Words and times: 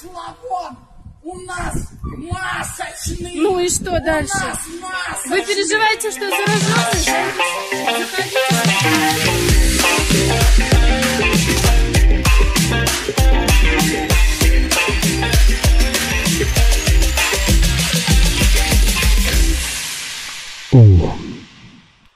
слабон! 0.00 0.76
У 1.22 1.38
нас 1.40 1.92
масочный! 2.02 3.32
Ну 3.36 3.58
и 3.58 3.68
что 3.68 3.98
дальше? 4.00 4.32
Вы 5.26 5.42
переживаете, 5.42 6.10
что 6.10 6.28
зараженный? 6.28 7.02
Заходите. 7.98 8.40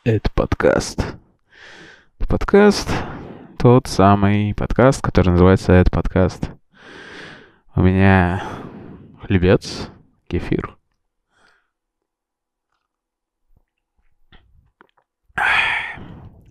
Это 0.04 0.30
подкаст. 0.34 1.04
Подкаст 2.28 2.88
тот 3.58 3.86
самый 3.86 4.54
подкаст, 4.54 5.02
который 5.02 5.30
называется 5.30 5.72
«Это 5.72 5.90
подкаст». 5.90 6.59
У 7.76 7.82
меня 7.82 8.42
хлебец, 9.22 9.90
кефир. 10.26 10.76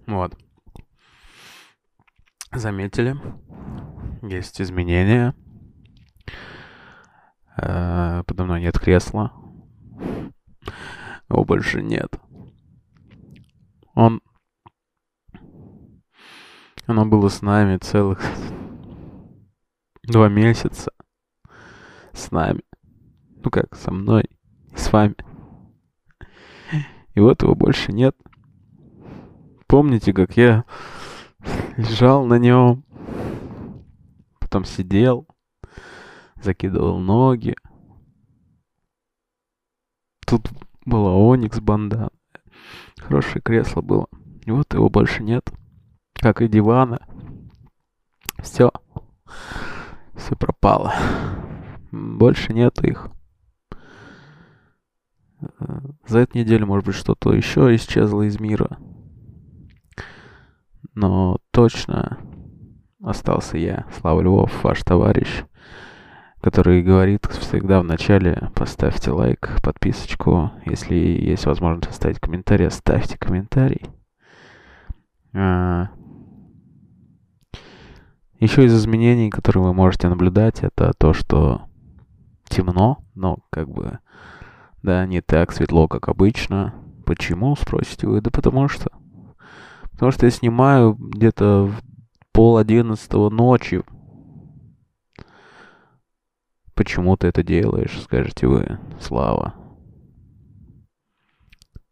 Вот. 0.08 0.38
Заметили? 2.54 3.18
Есть 4.22 4.62
изменения. 4.62 5.36
Э, 7.58 8.24
Подо 8.26 8.46
мной 8.46 8.62
нет 8.62 8.80
кресла. 8.80 9.34
Его 11.30 11.44
больше 11.44 11.82
нет. 11.82 12.18
Он... 13.94 14.22
Оно 16.88 17.06
было 17.06 17.28
с 17.28 17.42
нами 17.42 17.78
целых 17.78 18.22
два 20.04 20.30
месяца. 20.30 20.92
С 22.20 22.32
нами. 22.32 22.62
Ну 23.44 23.50
как, 23.50 23.74
со 23.78 23.92
мной 23.92 24.26
с 24.76 24.92
вами. 24.92 25.16
И 27.14 27.22
вот 27.22 27.42
его 27.42 27.56
больше 27.56 27.94
нет. 27.94 28.14
Помните, 29.68 30.12
как 30.12 30.36
я 30.36 30.66
лежал 31.78 32.26
на 32.26 32.38
нем, 32.38 32.84
потом 34.42 34.66
сидел, 34.66 35.28
закидывал 36.42 37.00
ноги. 37.00 37.56
Тут 40.28 40.50
была 40.86 41.14
Оникс 41.16 41.62
банда. 41.62 42.10
Хорошее 42.98 43.42
кресло 43.42 43.82
было. 43.82 44.08
И 44.44 44.52
вот 44.52 44.74
его 44.74 44.90
больше 44.90 45.24
нет. 45.24 45.50
Как 46.16 46.42
и 46.42 46.50
дивана. 46.50 47.00
Все. 48.40 48.74
Все 50.16 50.36
пропало. 50.36 50.94
Больше 51.92 52.54
нету 52.54 52.86
их. 52.86 53.10
За 56.08 56.20
эту 56.20 56.38
неделю, 56.38 56.68
может 56.68 56.86
быть, 56.86 56.96
что-то 56.96 57.34
еще 57.34 57.74
исчезло 57.76 58.24
из 58.24 58.40
мира. 58.40 58.78
Но 60.94 61.38
точно 61.52 62.20
остался 63.02 63.58
я, 63.58 63.86
Слава 64.00 64.22
Львов, 64.22 64.64
ваш 64.64 64.84
товарищ, 64.84 65.44
который 66.42 66.84
говорит 66.84 67.26
всегда 67.28 67.80
в 67.80 67.86
начале 67.86 68.52
поставьте 68.54 69.12
лайк, 69.12 69.58
подписочку. 69.64 70.52
Если 70.66 70.96
есть 70.96 71.46
возможность 71.46 71.92
оставить 71.92 72.20
комментарий, 72.20 72.68
оставьте 72.68 73.18
комментарий. 73.18 73.86
А, 75.34 75.90
Еще 78.40 78.66
из 78.66 78.76
изменений, 78.76 79.30
которые 79.30 79.64
вы 79.64 79.74
можете 79.74 80.10
наблюдать, 80.10 80.64
это 80.64 80.92
то, 80.98 81.14
что 81.14 81.69
темно, 82.50 83.04
но 83.16 83.40
как 83.50 83.70
бы, 83.70 84.00
да, 84.84 85.06
не 85.06 85.22
так 85.22 85.52
светло, 85.52 85.88
как 85.88 86.10
обычно. 86.10 86.74
Почему, 87.06 87.56
спросите 87.56 88.08
вы? 88.08 88.22
Да 88.22 88.32
потому 88.32 88.68
что. 88.68 88.90
Потому 89.92 90.12
что 90.12 90.26
я 90.26 90.32
снимаю 90.32 90.94
где-то 90.94 91.66
в 91.66 91.82
пол 92.32 92.58
одиннадцатого 92.58 93.30
ночи. 93.30 93.84
Почему 96.74 97.18
ты 97.18 97.28
это 97.28 97.44
делаешь, 97.44 98.02
скажете 98.02 98.48
вы, 98.48 98.80
Слава? 99.00 99.54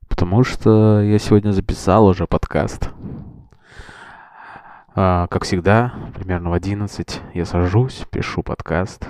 Потому 0.07 0.43
что 0.43 1.01
я 1.01 1.19
сегодня 1.19 1.51
записал 1.51 2.07
уже 2.07 2.25
подкаст. 2.25 2.89
А, 4.95 5.27
как 5.27 5.43
всегда, 5.43 5.93
примерно 6.15 6.49
в 6.49 6.53
11 6.53 7.21
я 7.35 7.45
сажусь, 7.45 8.03
пишу 8.09 8.41
подкаст. 8.41 9.07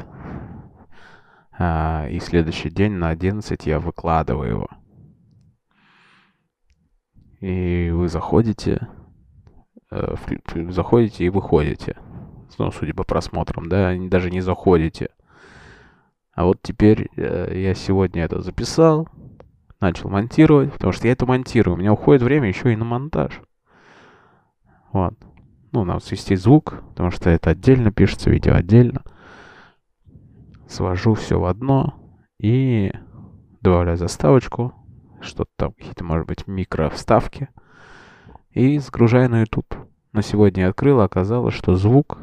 А, 1.59 2.07
и 2.09 2.19
следующий 2.19 2.69
день 2.69 2.93
на 2.93 3.09
11 3.09 3.65
я 3.65 3.79
выкладываю 3.79 4.49
его. 4.49 4.67
И 7.39 7.91
вы 7.91 8.07
заходите, 8.07 8.87
э, 9.91 10.15
заходите 10.69 11.25
и 11.25 11.29
выходите. 11.29 11.97
Ну, 12.57 12.71
судя 12.71 12.93
по 12.93 13.03
просмотрам, 13.03 13.69
да, 13.69 13.93
даже 14.07 14.31
не 14.31 14.41
заходите. 14.41 15.09
А 16.33 16.45
вот 16.45 16.59
теперь 16.61 17.09
э, 17.15 17.59
я 17.59 17.73
сегодня 17.73 18.23
это 18.23 18.41
записал, 18.41 19.07
начал 19.79 20.09
монтировать, 20.09 20.71
потому 20.71 20.91
что 20.91 21.07
я 21.07 21.13
это 21.13 21.25
монтирую. 21.25 21.75
У 21.75 21.79
меня 21.79 21.93
уходит 21.93 22.21
время 22.21 22.47
еще 22.47 22.73
и 22.73 22.75
на 22.75 22.85
монтаж. 22.85 23.41
Вот. 24.91 25.13
Ну, 25.71 25.83
надо 25.83 25.99
свести 25.99 26.35
звук, 26.35 26.81
потому 26.89 27.11
что 27.11 27.29
это 27.29 27.51
отдельно 27.51 27.91
пишется, 27.91 28.29
видео 28.29 28.53
отдельно. 28.53 29.03
Свожу 30.67 31.13
все 31.13 31.39
в 31.39 31.45
одно 31.45 31.95
и 32.39 32.91
добавляю 33.61 33.97
заставочку, 33.97 34.73
что-то 35.21 35.51
там, 35.55 35.71
какие-то, 35.73 36.03
может 36.03 36.27
быть, 36.27 36.47
микро-вставки. 36.47 37.49
И 38.51 38.79
загружаю 38.79 39.29
на 39.29 39.41
YouTube. 39.41 39.75
На 40.13 40.21
сегодня 40.21 40.63
я 40.63 40.69
открыл, 40.69 40.99
а 41.01 41.05
оказалось, 41.05 41.53
что 41.53 41.75
звук 41.75 42.19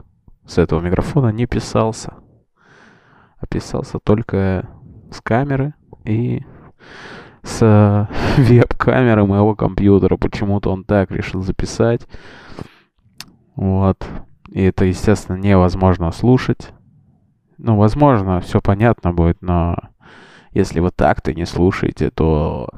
с 0.46 0.58
этого 0.58 0.80
микрофона 0.80 1.28
не 1.28 1.46
писался. 1.46 2.14
А 3.38 3.46
писался 3.46 3.98
только 3.98 4.68
с 5.10 5.20
камеры 5.20 5.74
и 6.04 6.42
с 7.42 8.08
веб-камеры 8.36 9.26
моего 9.26 9.54
компьютера. 9.54 10.16
Почему-то 10.16 10.70
он 10.70 10.84
так 10.84 11.10
решил 11.10 11.42
записать. 11.42 12.06
Вот. 13.54 14.04
И 14.48 14.62
это, 14.62 14.84
естественно, 14.84 15.36
невозможно 15.36 16.10
слушать. 16.10 16.72
Ну, 17.58 17.76
возможно, 17.76 18.40
все 18.40 18.60
понятно 18.60 19.12
будет, 19.12 19.40
но 19.42 19.76
если 20.50 20.80
вы 20.80 20.90
так-то 20.90 21.32
не 21.32 21.46
слушаете, 21.46 22.10
то... 22.10 22.68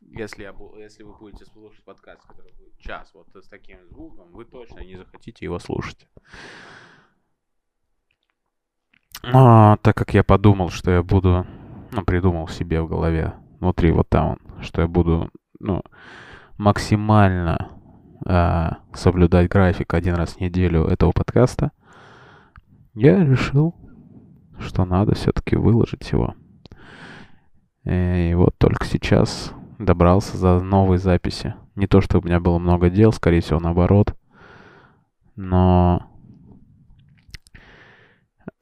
Если, 0.00 0.42
я, 0.42 0.54
если 0.78 1.02
вы 1.02 1.14
будете 1.14 1.44
слушать 1.46 1.84
подкаст, 1.84 2.22
который 2.26 2.52
будет 2.52 2.78
час 2.78 3.10
вот 3.14 3.26
с 3.34 3.48
таким 3.48 3.78
звуком, 3.90 4.30
вы 4.32 4.44
точно 4.44 4.80
не 4.80 4.96
захотите 4.96 5.44
его 5.44 5.58
слушать. 5.58 6.06
А, 9.32 9.76
так 9.78 9.96
как 9.96 10.14
я 10.14 10.22
подумал, 10.22 10.70
что 10.70 10.90
я 10.90 11.02
буду... 11.02 11.46
Ну, 11.92 12.04
придумал 12.04 12.48
себе 12.48 12.80
в 12.82 12.88
голове, 12.88 13.34
внутри 13.60 13.92
вот 13.92 14.08
там, 14.08 14.38
что 14.60 14.82
я 14.82 14.88
буду, 14.88 15.30
ну, 15.60 15.82
максимально 16.58 17.70
а, 18.26 18.78
соблюдать 18.92 19.48
график 19.48 19.94
один 19.94 20.14
раз 20.14 20.34
в 20.34 20.40
неделю 20.40 20.84
этого 20.84 21.12
подкаста, 21.12 21.70
я 22.94 23.24
решил, 23.24 23.74
что 24.60 24.84
надо 24.84 25.14
все-таки 25.14 25.56
выложить 25.56 26.10
его. 26.12 26.34
И 27.84 28.32
вот 28.34 28.56
только 28.58 28.86
сейчас 28.86 29.52
добрался 29.78 30.36
за 30.36 30.60
новые 30.60 30.98
записи. 30.98 31.54
Не 31.74 31.86
то, 31.86 32.00
что 32.00 32.18
у 32.18 32.22
меня 32.22 32.40
было 32.40 32.58
много 32.58 32.88
дел, 32.90 33.12
скорее 33.12 33.40
всего, 33.40 33.60
наоборот. 33.60 34.14
Но 35.36 36.08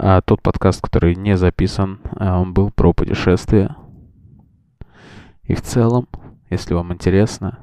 а 0.05 0.21
тот 0.21 0.43
подкаст, 0.43 0.81
который 0.81 1.15
не 1.15 1.37
записан, 1.37 2.01
а, 2.17 2.41
он 2.41 2.53
был 2.53 2.73
про 2.73 2.93
путешествия. 2.93 3.77
И 5.45 5.55
в 5.55 5.63
целом, 5.63 6.09
если 6.51 6.75
вам 6.75 6.93
интересно, 6.93 7.61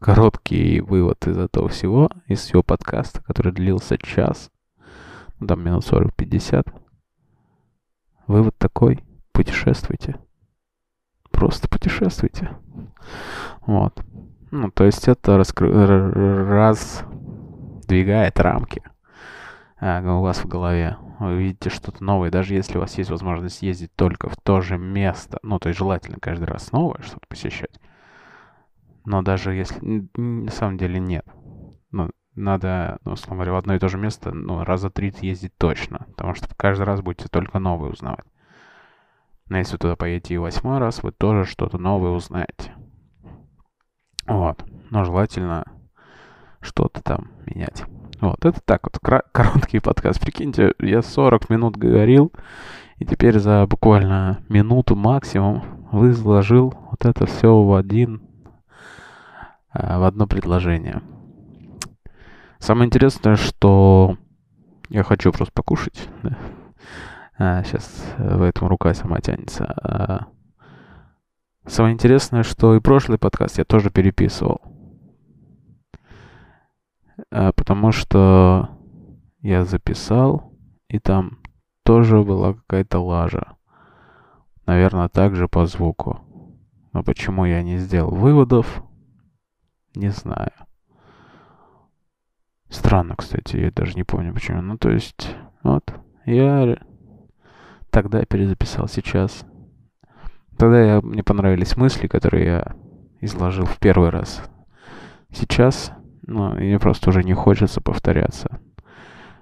короткий 0.00 0.80
вывод 0.80 1.24
из 1.28 1.38
этого 1.38 1.68
всего, 1.68 2.10
из 2.26 2.40
всего 2.40 2.64
подкаста, 2.64 3.22
который 3.22 3.52
длился 3.52 3.98
час, 3.98 4.50
ну, 5.38 5.46
там 5.46 5.62
минут 5.62 5.84
40-50, 5.84 6.72
вывод 8.30 8.56
такой, 8.56 9.00
путешествуйте. 9.32 10.16
Просто 11.30 11.68
путешествуйте. 11.68 12.50
Вот. 13.66 14.02
Ну, 14.50 14.70
то 14.70 14.84
есть 14.84 15.06
это 15.08 15.36
раскры- 15.36 15.70
раздвигает 16.48 18.40
рамки 18.40 18.82
а, 19.80 20.00
у 20.02 20.22
вас 20.22 20.44
в 20.44 20.48
голове. 20.48 20.96
Вы 21.18 21.36
видите 21.36 21.70
что-то 21.70 22.02
новое, 22.02 22.30
даже 22.30 22.54
если 22.54 22.78
у 22.78 22.80
вас 22.80 22.96
есть 22.96 23.10
возможность 23.10 23.62
ездить 23.62 23.94
только 23.94 24.28
в 24.28 24.36
то 24.36 24.60
же 24.60 24.78
место. 24.78 25.38
Ну, 25.42 25.58
то 25.58 25.68
есть 25.68 25.78
желательно 25.78 26.18
каждый 26.20 26.44
раз 26.44 26.72
новое 26.72 27.02
что-то 27.02 27.26
посещать. 27.28 27.78
Но 29.04 29.22
даже 29.22 29.52
если... 29.54 30.08
На 30.16 30.50
самом 30.50 30.78
деле 30.78 30.98
нет. 30.98 31.26
Ну, 32.34 32.44
надо, 32.44 32.98
ну, 33.04 33.12
условно 33.12 33.36
говоря, 33.36 33.52
в 33.52 33.56
одно 33.56 33.74
и 33.74 33.78
то 33.78 33.88
же 33.88 33.98
место, 33.98 34.32
ну, 34.32 34.64
раза 34.64 34.90
три 34.90 35.12
ездить 35.20 35.56
точно, 35.58 36.06
потому 36.16 36.34
что 36.34 36.48
каждый 36.56 36.82
раз 36.82 37.00
будете 37.00 37.28
только 37.28 37.58
новые 37.58 37.92
узнавать. 37.92 38.24
Но 39.48 39.58
если 39.58 39.72
вы 39.72 39.78
туда 39.78 39.96
поедете 39.96 40.34
и 40.34 40.38
восьмой 40.38 40.78
раз, 40.78 41.02
вы 41.02 41.10
тоже 41.10 41.44
что-то 41.44 41.76
новое 41.76 42.12
узнаете. 42.12 42.72
Вот. 44.26 44.64
Но 44.90 45.04
желательно 45.04 45.64
что-то 46.60 47.02
там 47.02 47.30
менять. 47.46 47.84
Вот, 48.20 48.44
это 48.44 48.60
так 48.64 48.82
вот, 48.84 48.98
короткий 49.32 49.80
подкаст. 49.80 50.20
Прикиньте, 50.20 50.74
я 50.78 51.02
40 51.02 51.50
минут 51.50 51.76
говорил, 51.76 52.32
и 52.98 53.04
теперь 53.04 53.38
за 53.38 53.66
буквально 53.66 54.44
минуту 54.48 54.94
максимум 54.94 55.62
выложил 55.90 56.74
вот 56.90 57.04
это 57.04 57.26
все 57.26 57.60
в 57.60 57.74
один, 57.74 58.22
а, 59.72 59.98
в 59.98 60.04
одно 60.04 60.26
предложение. 60.26 61.02
Самое 62.60 62.86
интересное, 62.86 63.36
что 63.36 64.18
я 64.90 65.02
хочу 65.02 65.32
просто 65.32 65.52
покушать. 65.52 66.08
Да? 66.22 66.38
А, 67.38 67.64
сейчас 67.64 68.14
в 68.18 68.42
этом 68.42 68.68
рука 68.68 68.92
сама 68.92 69.18
тянется. 69.20 69.64
А, 69.64 70.26
самое 71.66 71.94
интересное, 71.94 72.42
что 72.42 72.76
и 72.76 72.80
прошлый 72.80 73.16
подкаст 73.16 73.56
я 73.56 73.64
тоже 73.64 73.88
переписывал. 73.90 74.60
А, 77.30 77.52
потому 77.52 77.92
что 77.92 78.68
я 79.40 79.64
записал, 79.64 80.52
и 80.88 80.98
там 80.98 81.38
тоже 81.82 82.20
была 82.22 82.52
какая-то 82.52 82.98
лажа. 83.00 83.56
Наверное, 84.66 85.08
также 85.08 85.48
по 85.48 85.64
звуку. 85.64 86.20
Но 86.92 87.02
почему 87.02 87.46
я 87.46 87.62
не 87.62 87.78
сделал 87.78 88.14
выводов, 88.14 88.84
не 89.94 90.10
знаю. 90.10 90.52
Странно, 92.70 93.16
кстати, 93.16 93.56
я 93.56 93.70
даже 93.72 93.94
не 93.94 94.04
помню 94.04 94.32
почему. 94.32 94.62
Ну, 94.62 94.78
то 94.78 94.90
есть, 94.90 95.34
вот, 95.62 95.92
я 96.24 96.78
тогда 97.90 98.24
перезаписал 98.24 98.88
сейчас. 98.88 99.44
Тогда 100.56 100.80
я, 100.80 101.00
мне 101.00 101.24
понравились 101.24 101.76
мысли, 101.76 102.06
которые 102.06 102.44
я 102.46 102.76
изложил 103.20 103.64
в 103.64 103.78
первый 103.78 104.10
раз. 104.10 104.42
Сейчас, 105.32 105.92
ну, 106.22 106.54
мне 106.54 106.78
просто 106.78 107.10
уже 107.10 107.24
не 107.24 107.34
хочется 107.34 107.80
повторяться. 107.80 108.60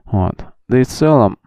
Вот. 0.04 0.44
Да 0.68 0.80
и 0.80 0.84
в 0.84 0.88
целом, 0.88 1.38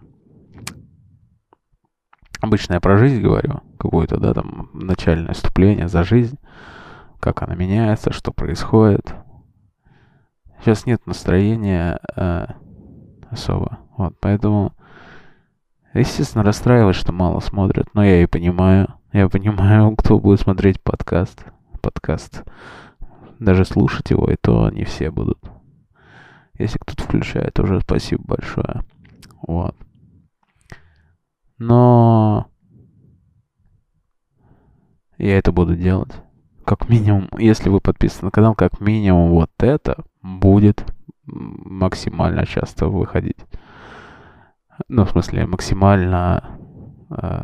обычно 2.42 2.74
я 2.76 2.80
про 2.80 2.98
жизнь 2.98 3.22
говорю, 3.22 3.62
какое-то, 3.80 4.18
да, 4.18 4.34
там, 4.34 4.70
начальное 4.74 5.34
вступление 5.34 5.88
за 5.88 6.04
жизнь, 6.04 6.38
как 7.20 7.42
она 7.42 7.56
меняется, 7.56 8.14
что 8.14 8.32
происходит. 8.32 9.16
Сейчас 10.62 10.86
нет 10.86 11.08
настроения 11.08 12.00
э, 12.16 12.46
особо. 13.32 13.80
Вот, 13.98 14.14
поэтому, 14.20 14.74
естественно, 15.96 16.44
расстраивает, 16.44 16.96
что 16.96 17.12
мало 17.12 17.40
смотрят. 17.40 17.88
Но 17.96 18.04
я 18.04 18.22
и 18.22 18.28
понимаю. 18.28 18.94
Я 19.12 19.28
понимаю, 19.28 19.96
кто 19.98 20.20
будет 20.20 20.40
смотреть 20.40 20.80
подкаст. 20.80 21.44
Подкаст. 21.82 22.44
Даже 23.40 23.66
слушать 23.66 24.12
его, 24.12 24.30
и 24.30 24.36
то 24.36 24.70
не 24.70 24.84
все 24.84 25.10
будут. 25.10 25.40
Если 26.60 26.78
кто-то 26.78 27.04
включает, 27.04 27.60
уже 27.60 27.82
спасибо 27.82 28.24
большое. 28.24 28.84
Вот. 29.42 29.76
Но 31.58 32.52
я 35.18 35.40
это 35.40 35.52
буду 35.52 35.76
делать. 35.76 36.12
Как 36.66 36.88
минимум, 36.88 37.30
если 37.40 37.70
вы 37.70 37.82
подписаны 37.82 38.26
на 38.26 38.32
канал, 38.32 38.54
как 38.54 38.80
минимум 38.80 39.32
вот 39.32 39.50
это 39.58 40.04
будет 40.22 40.86
максимально 41.26 42.46
часто 42.46 42.88
выходить. 42.88 43.40
Ну, 44.88 45.06
в 45.06 45.12
смысле, 45.12 45.46
максимально 45.46 46.60
э, 47.10 47.44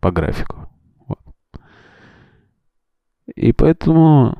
по 0.00 0.10
графику. 0.10 0.68
Вот. 1.06 1.20
И 3.34 3.52
поэтому 3.52 4.38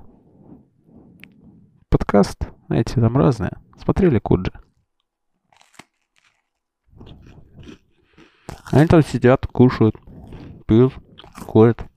подкаст, 1.88 2.48
знаете, 2.66 3.00
там 3.00 3.16
разные. 3.16 3.56
Смотрели 3.78 4.18
Куджи? 4.18 4.52
Они 8.70 8.86
там 8.86 9.02
сидят, 9.02 9.46
кушают, 9.46 9.96
пьют, 10.66 10.94
курят. 11.46 11.89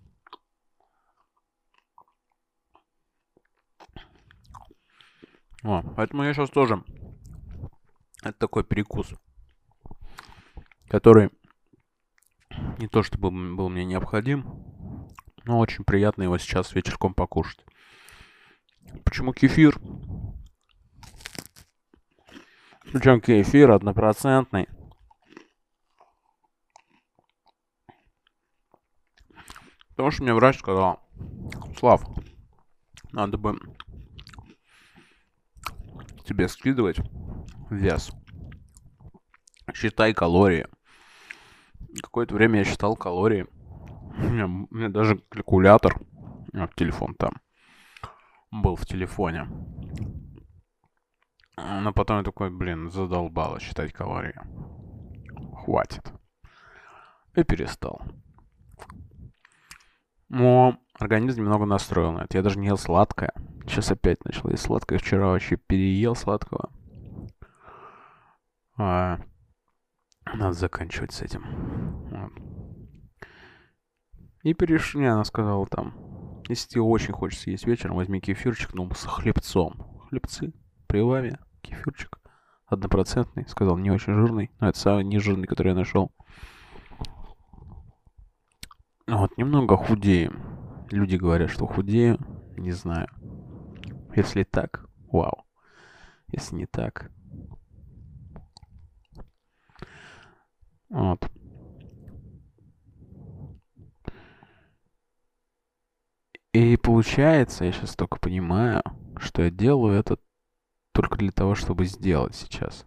О, 5.63 5.81
поэтому 5.95 6.23
я 6.23 6.33
сейчас 6.33 6.49
тоже... 6.49 6.83
Это 8.21 8.37
такой 8.39 8.63
перекус, 8.63 9.13
который 10.87 11.29
не 12.77 12.87
то 12.87 13.03
чтобы 13.03 13.31
был 13.31 13.67
мне 13.69 13.83
необходим, 13.83 14.45
но 15.43 15.59
очень 15.59 15.83
приятно 15.83 16.23
его 16.23 16.37
сейчас 16.37 16.73
вечерком 16.73 17.13
покушать. 17.13 17.65
Почему 19.03 19.33
кефир? 19.33 19.77
Причем 22.93 23.19
кефир 23.19 23.71
однопроцентный. 23.71 24.69
Потому 29.89 30.11
что 30.11 30.23
мне 30.23 30.33
врач 30.33 30.59
сказал, 30.59 31.01
Слав, 31.77 32.03
надо 33.11 33.37
бы 33.37 33.59
тебе 36.23 36.47
скидывать 36.47 36.99
вес. 37.69 38.11
Считай 39.73 40.13
калории. 40.13 40.67
Какое-то 42.01 42.35
время 42.35 42.59
я 42.59 42.65
считал 42.65 42.95
калории. 42.95 43.47
У 44.17 44.21
меня, 44.21 44.45
у 44.45 44.75
меня 44.75 44.89
даже 44.89 45.17
калькулятор. 45.29 45.99
А, 46.53 46.67
телефон 46.75 47.15
там. 47.15 47.33
Был 48.51 48.75
в 48.75 48.85
телефоне. 48.85 49.47
Но 51.57 51.93
потом 51.93 52.17
я 52.17 52.23
такой, 52.23 52.49
блин, 52.49 52.89
задолбало 52.89 53.59
считать 53.59 53.93
калории. 53.93 54.35
Хватит. 55.55 56.11
И 57.35 57.43
перестал. 57.43 58.01
Но 60.29 60.79
организм 60.93 61.41
немного 61.41 61.65
настроил 61.65 62.11
на 62.11 62.21
это. 62.21 62.37
Я 62.37 62.43
даже 62.43 62.59
не 62.59 62.67
ел 62.67 62.77
сладкое. 62.77 63.33
Сейчас 63.65 63.91
опять 63.91 64.23
начал 64.25 64.49
есть 64.49 64.63
сладкое. 64.63 64.99
Вчера 64.99 65.27
вообще 65.27 65.57
переел 65.57 66.15
сладкого. 66.15 66.69
А, 68.77 69.19
надо 70.25 70.53
заканчивать 70.53 71.13
с 71.13 71.21
этим. 71.21 71.43
Вот. 72.09 72.31
И 74.43 74.53
переш... 74.53 74.95
Не, 74.95 75.05
она 75.05 75.23
сказала 75.23 75.65
там, 75.67 75.93
если 76.49 76.69
тебе 76.69 76.81
очень 76.81 77.13
хочется 77.13 77.49
есть 77.49 77.65
вечером, 77.65 77.95
возьми 77.95 78.19
кефирчик, 78.19 78.73
ну, 78.73 78.89
с 78.93 79.05
хлебцом. 79.05 80.01
Хлебцы 80.09 80.53
при 80.87 81.01
вами, 81.01 81.39
кефирчик. 81.61 82.19
Однопроцентный, 82.65 83.47
сказал, 83.47 83.77
не 83.77 83.91
очень 83.91 84.13
жирный, 84.13 84.51
но 84.59 84.69
это 84.69 84.79
самый 84.79 85.03
нежирный, 85.03 85.47
который 85.47 85.69
я 85.69 85.75
нашел. 85.75 86.11
Вот, 89.07 89.37
немного 89.37 89.77
худеем. 89.77 90.52
Люди 90.93 91.15
говорят, 91.15 91.49
что 91.49 91.65
худею. 91.65 92.19
Не 92.55 92.71
знаю. 92.71 93.07
Если 94.15 94.43
так, 94.43 94.87
вау. 95.11 95.43
Если 96.27 96.55
не 96.55 96.67
так. 96.67 97.09
Вот. 100.89 101.27
И 106.51 106.77
получается, 106.77 107.65
я 107.65 107.71
сейчас 107.71 107.95
только 107.95 108.19
понимаю, 108.19 108.83
что 109.17 109.41
я 109.41 109.49
делаю 109.49 109.97
это 109.97 110.19
только 110.91 111.17
для 111.17 111.31
того, 111.31 111.55
чтобы 111.55 111.85
сделать 111.85 112.35
сейчас. 112.35 112.85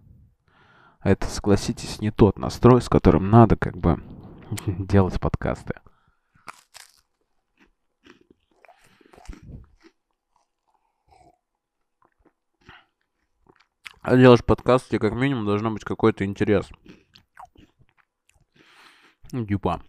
А 1.00 1.10
это, 1.10 1.26
согласитесь, 1.26 2.00
не 2.00 2.12
тот 2.12 2.38
настрой, 2.38 2.80
с 2.80 2.88
которым 2.88 3.30
надо 3.30 3.56
как 3.56 3.76
бы 3.76 4.00
делать 4.78 5.20
подкасты. 5.20 5.74
Делаешь 14.14 14.44
подкаст, 14.44 14.88
тебе 14.88 15.00
как 15.00 15.14
минимум 15.14 15.46
должно 15.46 15.70
быть 15.72 15.82
какой-то 15.82 16.24
интерес. 16.24 16.68
Ну, 19.32 19.44
типа, 19.44 19.82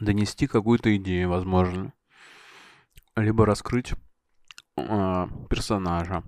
донести 0.00 0.46
какую-то 0.46 0.94
идею, 0.96 1.30
возможно. 1.30 1.92
Либо 3.16 3.44
раскрыть 3.44 3.92
э, 4.76 5.26
персонажа 5.50 6.22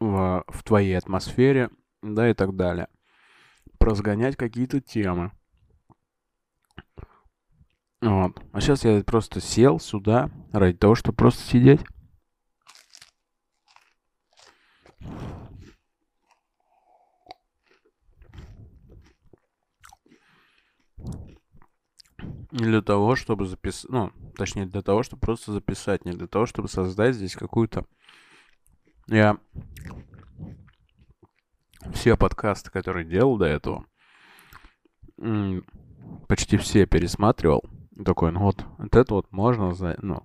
в, 0.00 0.44
в 0.48 0.62
твоей 0.64 0.98
атмосфере, 0.98 1.70
да, 2.02 2.28
и 2.28 2.34
так 2.34 2.56
далее. 2.56 2.88
Прозгонять 3.78 4.36
какие-то 4.36 4.80
темы. 4.80 5.32
Вот. 8.00 8.40
А 8.52 8.60
сейчас 8.60 8.84
я 8.84 9.02
просто 9.02 9.40
сел 9.40 9.78
сюда 9.80 10.30
ради 10.52 10.76
того, 10.76 10.94
чтобы 10.94 11.16
просто 11.16 11.42
сидеть 11.42 11.80
Не 22.50 22.64
для 22.64 22.80
того, 22.80 23.14
чтобы 23.14 23.46
записать, 23.46 23.90
ну, 23.90 24.10
точнее, 24.36 24.66
для 24.66 24.80
того, 24.82 25.02
чтобы 25.02 25.20
просто 25.20 25.52
записать, 25.52 26.04
не 26.04 26.12
для 26.12 26.26
того, 26.26 26.46
чтобы 26.46 26.68
создать 26.68 27.14
здесь 27.14 27.36
какую-то... 27.36 27.84
Я 29.06 29.38
все 31.92 32.16
подкасты, 32.16 32.70
которые 32.70 33.04
делал 33.06 33.36
до 33.36 33.46
этого, 33.46 33.86
почти 36.26 36.56
все 36.56 36.86
пересматривал. 36.86 37.62
Такой, 38.04 38.32
ну 38.32 38.40
вот, 38.40 38.64
вот 38.78 38.94
это 38.94 39.14
вот 39.14 39.32
можно, 39.32 39.74
ну, 40.02 40.22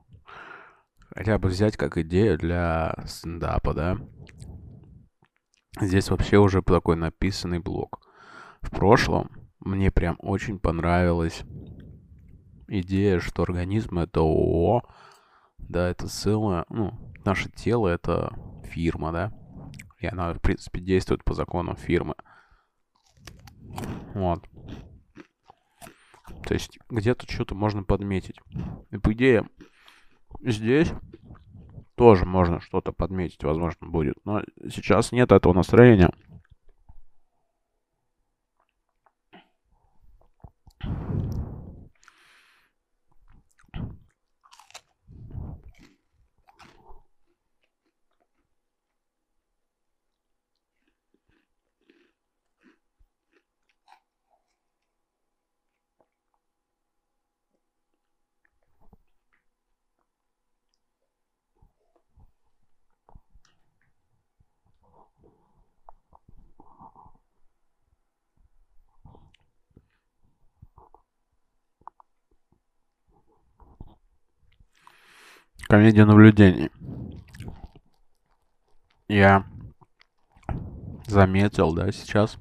хотя 1.10 1.38
бы 1.38 1.50
взять 1.50 1.76
как 1.76 1.98
идею 1.98 2.38
для 2.38 2.96
стендапа, 3.06 3.74
да. 3.74 3.98
Здесь 5.82 6.10
вообще 6.10 6.38
уже 6.38 6.62
такой 6.62 6.96
написанный 6.96 7.60
блок. 7.60 8.08
В 8.62 8.70
прошлом 8.70 9.32
мне 9.60 9.92
прям 9.92 10.18
очень 10.20 10.60
понравилась 10.60 11.44
идея, 12.80 13.20
что 13.20 13.44
организм 13.44 14.00
это 14.00 14.22
ООО, 14.22 14.84
да, 15.58 15.90
это 15.90 16.08
целое, 16.08 16.66
ну, 16.70 16.94
наше 17.26 17.50
тело 17.50 17.88
это 17.88 18.34
фирма, 18.66 19.12
да, 19.12 19.34
и 20.00 20.08
она, 20.08 20.34
в 20.34 20.40
принципе, 20.40 20.82
действует 20.82 21.24
по 21.24 21.34
законам 21.34 21.76
фирмы. 21.76 22.16
Вот. 24.14 24.44
То 26.46 26.54
есть 26.54 26.78
где-то 26.90 27.32
что-то 27.32 27.56
можно 27.56 27.84
подметить. 27.84 28.40
И 28.92 28.98
по 28.98 29.14
идее, 29.14 29.48
здесь 30.42 30.92
тоже 31.96 32.26
можно 32.26 32.60
что-то 32.60 32.92
подметить, 32.92 33.44
возможно, 33.44 33.88
будет. 33.88 34.16
Но 34.26 34.42
сейчас 34.70 35.12
нет 35.12 35.32
этого 35.32 35.54
настроения. 35.54 36.12
Комедия 75.74 76.06
наблюдений. 76.06 76.70
Я 79.08 79.44
заметил, 81.08 81.74
да, 81.74 81.92
сейчас, 81.92 82.38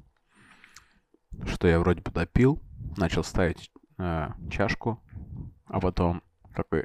что 1.46 1.66
я 1.66 1.80
вроде 1.80 2.02
бы 2.02 2.10
допил, 2.10 2.60
начал 2.98 3.24
ставить 3.24 3.72
э, 3.96 4.28
чашку, 4.50 5.02
а 5.64 5.80
потом 5.80 6.22
такой... 6.54 6.84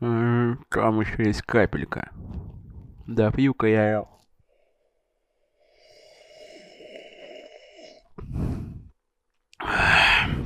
«М, 0.00 0.64
Там 0.70 0.98
еще 1.02 1.22
есть 1.22 1.42
капелька. 1.42 2.10
Да, 3.06 3.30
пью-ка 3.30 3.66
я 3.66 3.86
её». 3.86 4.08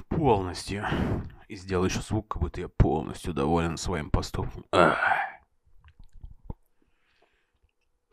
Полностью. 0.08 0.84
И 1.48 1.56
сделал 1.56 1.84
еще 1.84 2.00
звук, 2.00 2.28
как 2.28 2.42
будто 2.42 2.60
я 2.60 2.68
полностью 2.68 3.34
доволен 3.34 3.76
своим 3.76 4.10
поступком. 4.10 4.64
Ах. 4.72 4.98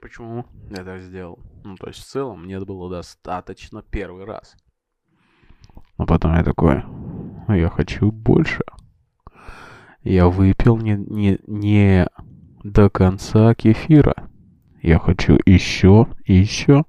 Почему 0.02 0.46
я 0.70 0.84
так 0.84 1.02
сделал? 1.02 1.40
Ну, 1.64 1.76
то 1.78 1.88
есть 1.88 2.00
в 2.00 2.06
целом 2.06 2.44
мне 2.44 2.60
было 2.60 2.90
достаточно 2.90 3.84
первый 3.84 4.26
раз. 4.26 4.58
Но 5.98 6.06
потом 6.06 6.34
я 6.34 6.44
такой, 6.44 6.84
«Ну, 6.84 7.54
я 7.54 7.70
хочу 7.70 8.12
больше. 8.12 8.64
Я 10.04 10.28
выпил 10.28 10.78
не, 10.78 10.96
не, 10.96 11.40
не 11.46 12.08
до 12.64 12.90
конца 12.90 13.54
кефира. 13.54 14.30
Я 14.82 14.98
хочу 14.98 15.38
еще 15.46 16.08
и 16.26 16.34
еще. 16.34 16.84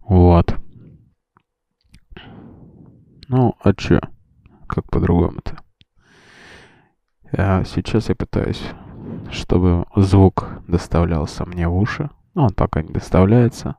Вот. 0.00 0.56
Ну, 3.28 3.54
а 3.60 3.74
чё? 3.74 4.00
Как 4.66 4.84
по-другому-то? 4.90 5.58
А 7.32 7.64
сейчас 7.64 8.08
я 8.08 8.14
пытаюсь, 8.14 8.62
чтобы 9.30 9.86
звук 9.96 10.48
доставлялся 10.68 11.44
мне 11.44 11.68
в 11.68 11.76
уши. 11.76 12.10
Но 12.34 12.46
он 12.46 12.54
пока 12.54 12.82
не 12.82 12.92
доставляется. 12.92 13.76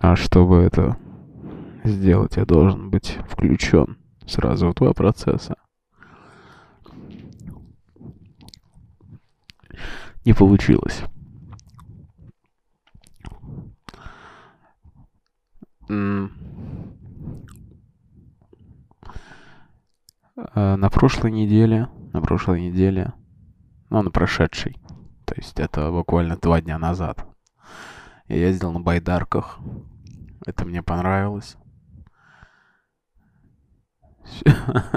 А 0.00 0.16
чтобы 0.16 0.56
это 0.56 0.96
сделать, 1.84 2.36
я 2.36 2.44
должен 2.44 2.90
быть 2.90 3.18
включен 3.28 3.98
сразу 4.26 4.70
в 4.70 4.74
два 4.74 4.92
процесса. 4.92 5.56
Не 10.24 10.32
получилось. 10.32 11.02
М. 15.88 16.32
А, 20.22 20.23
На 20.36 20.90
прошлой 20.90 21.30
неделе, 21.30 21.88
на 22.12 22.20
прошлой 22.20 22.62
неделе, 22.62 23.12
ну, 23.90 24.02
на 24.02 24.10
прошедшей, 24.10 24.76
то 25.24 25.34
есть 25.36 25.60
это 25.60 25.90
буквально 25.92 26.36
два 26.36 26.60
дня 26.60 26.78
назад, 26.78 27.24
я 28.28 28.36
ездил 28.36 28.72
на 28.72 28.80
байдарках. 28.80 29.58
Это 30.46 30.64
мне 30.64 30.82
понравилось. 30.82 31.56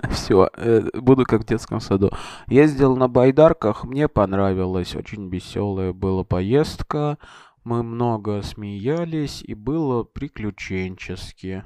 Все, 0.09 0.49
буду 0.93 1.25
как 1.25 1.41
в 1.41 1.45
детском 1.45 1.79
саду. 1.81 2.11
Ездил 2.47 2.95
на 2.95 3.07
байдарках, 3.07 3.83
мне 3.83 4.07
понравилось. 4.07 4.95
Очень 4.95 5.29
веселая 5.29 5.93
была 5.93 6.23
поездка. 6.23 7.17
Мы 7.63 7.83
много 7.83 8.41
смеялись 8.41 9.43
и 9.43 9.53
было 9.53 10.03
приключенчески. 10.03 11.65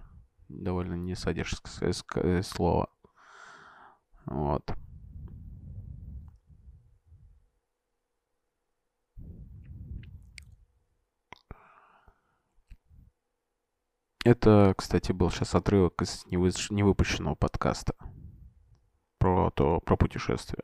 Довольно 0.50 0.96
несодержское 0.96 1.92
ск- 1.92 2.20
э, 2.20 2.42
слово. 2.42 2.90
Вот. 4.26 4.64
Это, 14.24 14.76
кстати, 14.78 15.12
был 15.12 15.32
сейчас 15.32 15.56
отрывок 15.56 16.02
из 16.02 16.26
невыпущенного 16.28 17.34
подкаста 17.36 17.96
про 19.18 19.50
то, 19.50 19.80
про 19.80 19.98
путешествие. 19.98 20.64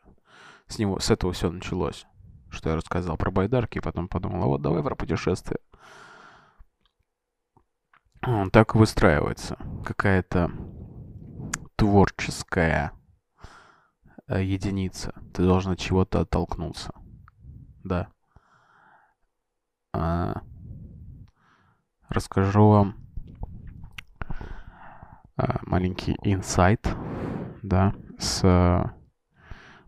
С 0.68 0.78
него, 0.78 1.00
с 1.00 1.10
этого 1.10 1.34
все 1.34 1.50
началось. 1.50 2.06
Что 2.50 2.70
я 2.70 2.76
рассказал 2.76 3.18
про 3.18 3.32
байдарки, 3.32 3.80
и 3.80 3.82
потом 3.82 4.08
подумал, 4.08 4.44
а 4.44 4.48
вот 4.48 4.62
давай 4.62 4.84
про 4.84 4.96
путешествие. 4.96 5.60
Так 8.52 8.76
выстраивается. 8.76 9.58
Какая-то 9.86 10.52
творческая 11.76 12.92
единица. 14.30 15.14
Ты 15.34 15.44
должен 15.44 15.72
от 15.74 15.80
чего-то 15.80 16.22
оттолкнуться. 16.22 16.94
Да. 17.84 18.08
А, 19.94 20.42
расскажу 22.10 22.68
вам 22.68 22.96
а, 25.38 25.60
маленький 25.64 26.18
инсайт, 26.24 26.88
да, 27.64 27.94
с 28.20 28.42
а, 28.44 28.94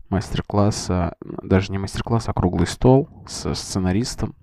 мастер-класса, 0.08 1.16
даже 1.20 1.70
не 1.72 1.78
мастер-класс, 1.78 2.28
а 2.28 2.32
круглый 2.32 2.66
стол 2.66 3.08
с 3.26 3.54
сценаристом, 3.54 4.34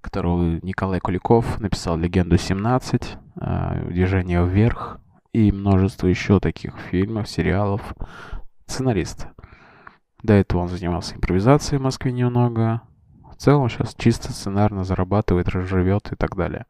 которого 0.00 0.58
Николай 0.62 1.00
Куликов 1.00 1.60
написал 1.60 1.96
«Легенду 1.96 2.36
17», 2.36 3.18
а, 3.36 3.84
«Движение 3.86 4.44
вверх» 4.44 5.00
и 5.36 5.52
множество 5.52 6.06
еще 6.06 6.40
таких 6.40 6.78
фильмов, 6.90 7.28
сериалов. 7.28 7.82
Сценарист. 8.64 9.26
До 10.22 10.32
этого 10.32 10.62
он 10.62 10.68
занимался 10.68 11.14
импровизацией 11.14 11.78
в 11.78 11.82
Москве 11.82 12.10
немного. 12.10 12.80
В 13.30 13.36
целом 13.36 13.68
сейчас 13.68 13.94
чисто 13.94 14.32
сценарно 14.32 14.82
зарабатывает, 14.82 15.50
разживет 15.50 16.10
и 16.10 16.16
так 16.16 16.36
далее. 16.36 16.64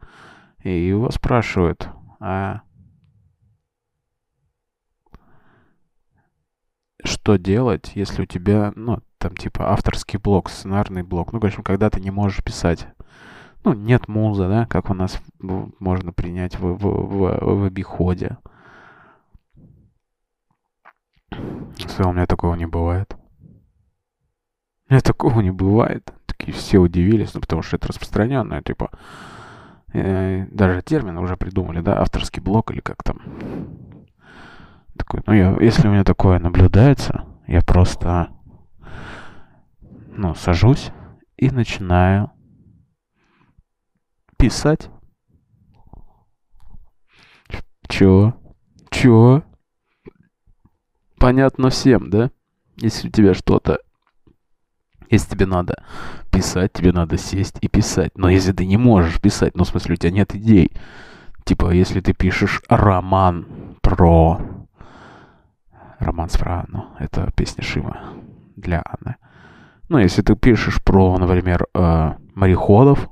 И 0.65 0.85
его 0.85 1.13
спрашивают, 1.13 1.89
а 2.19 2.63
что 7.05 7.37
делать, 7.37 7.93
если 7.95 8.23
у 8.23 8.27
тебя, 8.27 8.73
ну, 8.75 8.99
там, 9.19 9.37
типа, 9.37 9.71
авторский 9.71 10.19
блок, 10.19 10.51
сценарный 10.51 11.05
блок. 11.05 11.33
Ну, 11.33 11.39
в 11.39 11.45
общем, 11.45 11.63
когда 11.63 11.89
ты 11.89 12.01
не 12.01 12.11
можешь 12.11 12.43
писать. 12.43 12.89
ну, 13.63 13.75
нет 13.75 14.09
муза, 14.09 14.49
да, 14.49 14.67
как 14.67 14.91
у 14.91 14.95
нас 14.95 15.23
можно 15.39 16.13
принять 16.13 16.59
в, 16.59 16.67
в, 16.67 16.81
в, 16.81 17.61
в 17.61 17.65
обиходе. 17.65 18.39
Что 21.79 22.09
у 22.09 22.13
меня 22.13 22.27
такого 22.27 22.55
не 22.55 22.67
бывает. 22.67 23.17
У 24.89 24.93
меня 24.93 25.01
такого 25.01 25.41
не 25.41 25.51
бывает. 25.51 26.13
Такие 26.27 26.53
все 26.53 26.79
удивились, 26.79 27.35
ну, 27.35 27.41
потому 27.41 27.63
что 27.63 27.77
это 27.77 27.89
распространенное, 27.89 28.63
типа, 28.63 28.91
э, 29.93 30.47
даже 30.51 30.83
термин 30.83 31.19
уже 31.19 31.37
придумали, 31.37 31.81
да, 31.81 32.01
авторский 32.01 32.43
блок 32.43 32.71
или 32.71 32.81
как 32.81 33.03
там. 33.03 33.21
Такой, 34.97 35.23
ну, 35.27 35.33
я, 35.33 35.57
если 35.61 35.89
у 35.89 35.91
меня 35.91 36.05
такое 36.05 36.39
наблюдается, 36.39 37.25
я 37.47 37.61
просто, 37.63 38.31
ну, 40.09 40.35
сажусь 40.35 40.91
и 41.37 41.51
начинаю 41.51 42.31
писать. 44.39 44.91
Чё? 47.89 48.35
Чё? 48.91 49.43
Понятно 51.27 51.71
всем, 51.71 52.09
да? 52.09 52.31
Если 52.77 53.09
у 53.09 53.11
тебя 53.11 53.35
что-то... 53.35 53.81
Если 55.11 55.31
тебе 55.31 55.47
надо 55.47 55.83
писать, 56.31 56.73
тебе 56.73 56.93
надо 56.93 57.19
сесть 57.19 57.59
и 57.63 57.67
писать. 57.67 58.17
Но 58.17 58.29
если 58.29 58.53
ты 58.53 58.65
не 58.65 58.77
можешь 58.77 59.21
писать, 59.21 59.57
ну, 59.57 59.65
в 59.65 59.69
смысле, 59.69 59.95
у 59.95 59.97
тебя 59.97 60.13
нет 60.13 60.37
идей. 60.37 60.71
Типа, 61.43 61.73
если 61.73 62.01
ты 62.01 62.13
пишешь 62.13 62.63
роман 62.69 63.77
про... 63.83 64.41
Роман 65.99 66.31
с 66.31 66.39
про 66.39 66.61
Анну. 66.61 66.91
Это 67.01 67.29
песня 67.35 67.65
Шима 67.65 67.99
для 68.55 68.85
Анны. 68.85 69.17
Ну, 69.89 69.99
если 69.99 70.23
ты 70.23 70.37
пишешь 70.37 70.81
про, 70.81 71.19
например, 71.19 71.67
э, 71.75 72.13
мореходов, 72.37 73.09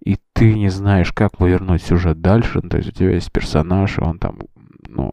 и 0.00 0.16
ты 0.32 0.54
не 0.54 0.70
знаешь, 0.70 1.12
как 1.12 1.36
повернуть 1.36 1.82
сюжет 1.82 2.22
дальше, 2.22 2.60
ну, 2.62 2.70
то 2.70 2.78
есть 2.78 2.88
у 2.88 2.92
тебя 2.92 3.10
есть 3.10 3.30
персонаж, 3.30 3.98
и 3.98 4.00
он 4.00 4.18
там, 4.18 4.38
ну, 4.88 5.12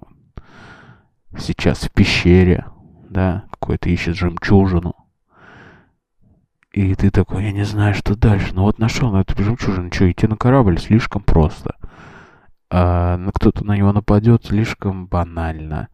сейчас 1.37 1.83
в 1.83 1.91
пещере, 1.91 2.65
да, 3.09 3.45
какой-то 3.51 3.89
ищет 3.89 4.15
жемчужину. 4.15 4.95
И 6.71 6.95
ты 6.95 7.11
такой, 7.11 7.43
я 7.43 7.51
не 7.51 7.65
знаю, 7.65 7.93
что 7.93 8.15
дальше. 8.15 8.53
Ну 8.53 8.63
вот 8.63 8.79
нашел 8.79 9.11
на 9.11 9.21
эту 9.21 9.41
жемчужину. 9.41 9.91
Что, 9.93 10.09
идти 10.09 10.25
на 10.25 10.35
корабль 10.35 10.79
слишком 10.79 11.21
просто. 11.21 11.75
А, 12.71 13.17
ну, 13.17 13.31
кто-то 13.31 13.63
на 13.63 13.77
него 13.77 13.93
нападет 13.93 14.45
слишком 14.45 15.05
банально. 15.05 15.89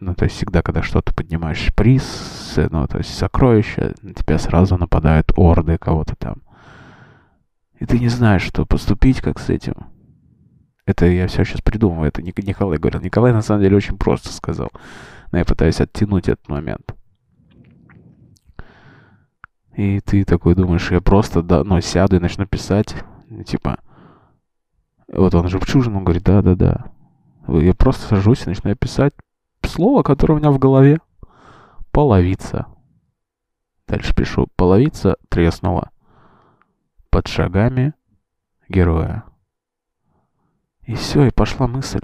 Ну, 0.00 0.14
то 0.14 0.24
есть 0.24 0.36
всегда, 0.36 0.62
когда 0.62 0.82
что-то 0.82 1.14
поднимаешь 1.14 1.72
приз, 1.74 2.58
ну, 2.70 2.88
то 2.88 2.98
есть 2.98 3.16
сокровища, 3.16 3.94
на 4.02 4.12
тебя 4.12 4.38
сразу 4.38 4.76
нападают 4.76 5.32
орды 5.36 5.78
кого-то 5.78 6.16
там. 6.16 6.42
И 7.78 7.86
ты 7.86 8.00
не 8.00 8.08
знаешь, 8.08 8.42
что 8.42 8.66
поступить, 8.66 9.20
как 9.20 9.38
с 9.38 9.48
этим. 9.50 9.74
Это 10.86 11.06
я 11.06 11.26
все 11.28 11.44
сейчас 11.44 11.60
придумываю. 11.62 12.08
Это 12.08 12.22
Ник- 12.22 12.46
Николай 12.46 12.78
говорил. 12.78 13.00
Николай 13.00 13.32
на 13.32 13.42
самом 13.42 13.62
деле 13.62 13.76
очень 13.76 13.96
просто 13.96 14.32
сказал. 14.32 14.70
Но 15.32 15.38
я 15.38 15.44
пытаюсь 15.44 15.80
оттянуть 15.80 16.28
этот 16.28 16.48
момент. 16.48 16.94
И 19.76 20.00
ты 20.00 20.24
такой 20.24 20.54
думаешь, 20.54 20.90
я 20.90 21.00
просто, 21.00 21.42
да, 21.42 21.64
ну, 21.64 21.80
сяду 21.80 22.16
и 22.16 22.20
начну 22.20 22.46
писать. 22.46 22.94
Типа, 23.46 23.78
вот 25.08 25.34
он 25.34 25.48
жемчужин, 25.48 25.96
он 25.96 26.04
говорит, 26.04 26.22
да-да-да. 26.22 26.92
Я 27.48 27.74
просто 27.74 28.06
сажусь 28.06 28.46
и 28.46 28.50
начинаю 28.50 28.76
писать 28.76 29.14
слово, 29.62 30.02
которое 30.02 30.34
у 30.34 30.38
меня 30.38 30.50
в 30.50 30.58
голове. 30.58 31.00
Половица. 31.90 32.66
Дальше 33.88 34.14
пишу, 34.14 34.48
половица 34.56 35.16
треснула 35.28 35.90
под 37.10 37.28
шагами 37.28 37.94
героя. 38.68 39.24
И 40.86 40.94
все, 40.94 41.26
и 41.26 41.30
пошла 41.30 41.66
мысль. 41.66 42.00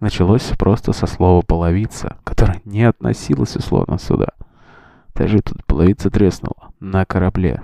Началось 0.00 0.52
просто 0.58 0.92
со 0.92 1.06
слова 1.06 1.42
«половица», 1.42 2.18
которое 2.24 2.60
не 2.64 2.84
относилось 2.84 3.56
условно 3.56 3.98
сюда. 3.98 4.28
Даже 5.14 5.40
тут 5.40 5.64
половица 5.66 6.10
треснула 6.10 6.72
на 6.80 7.04
корабле. 7.04 7.62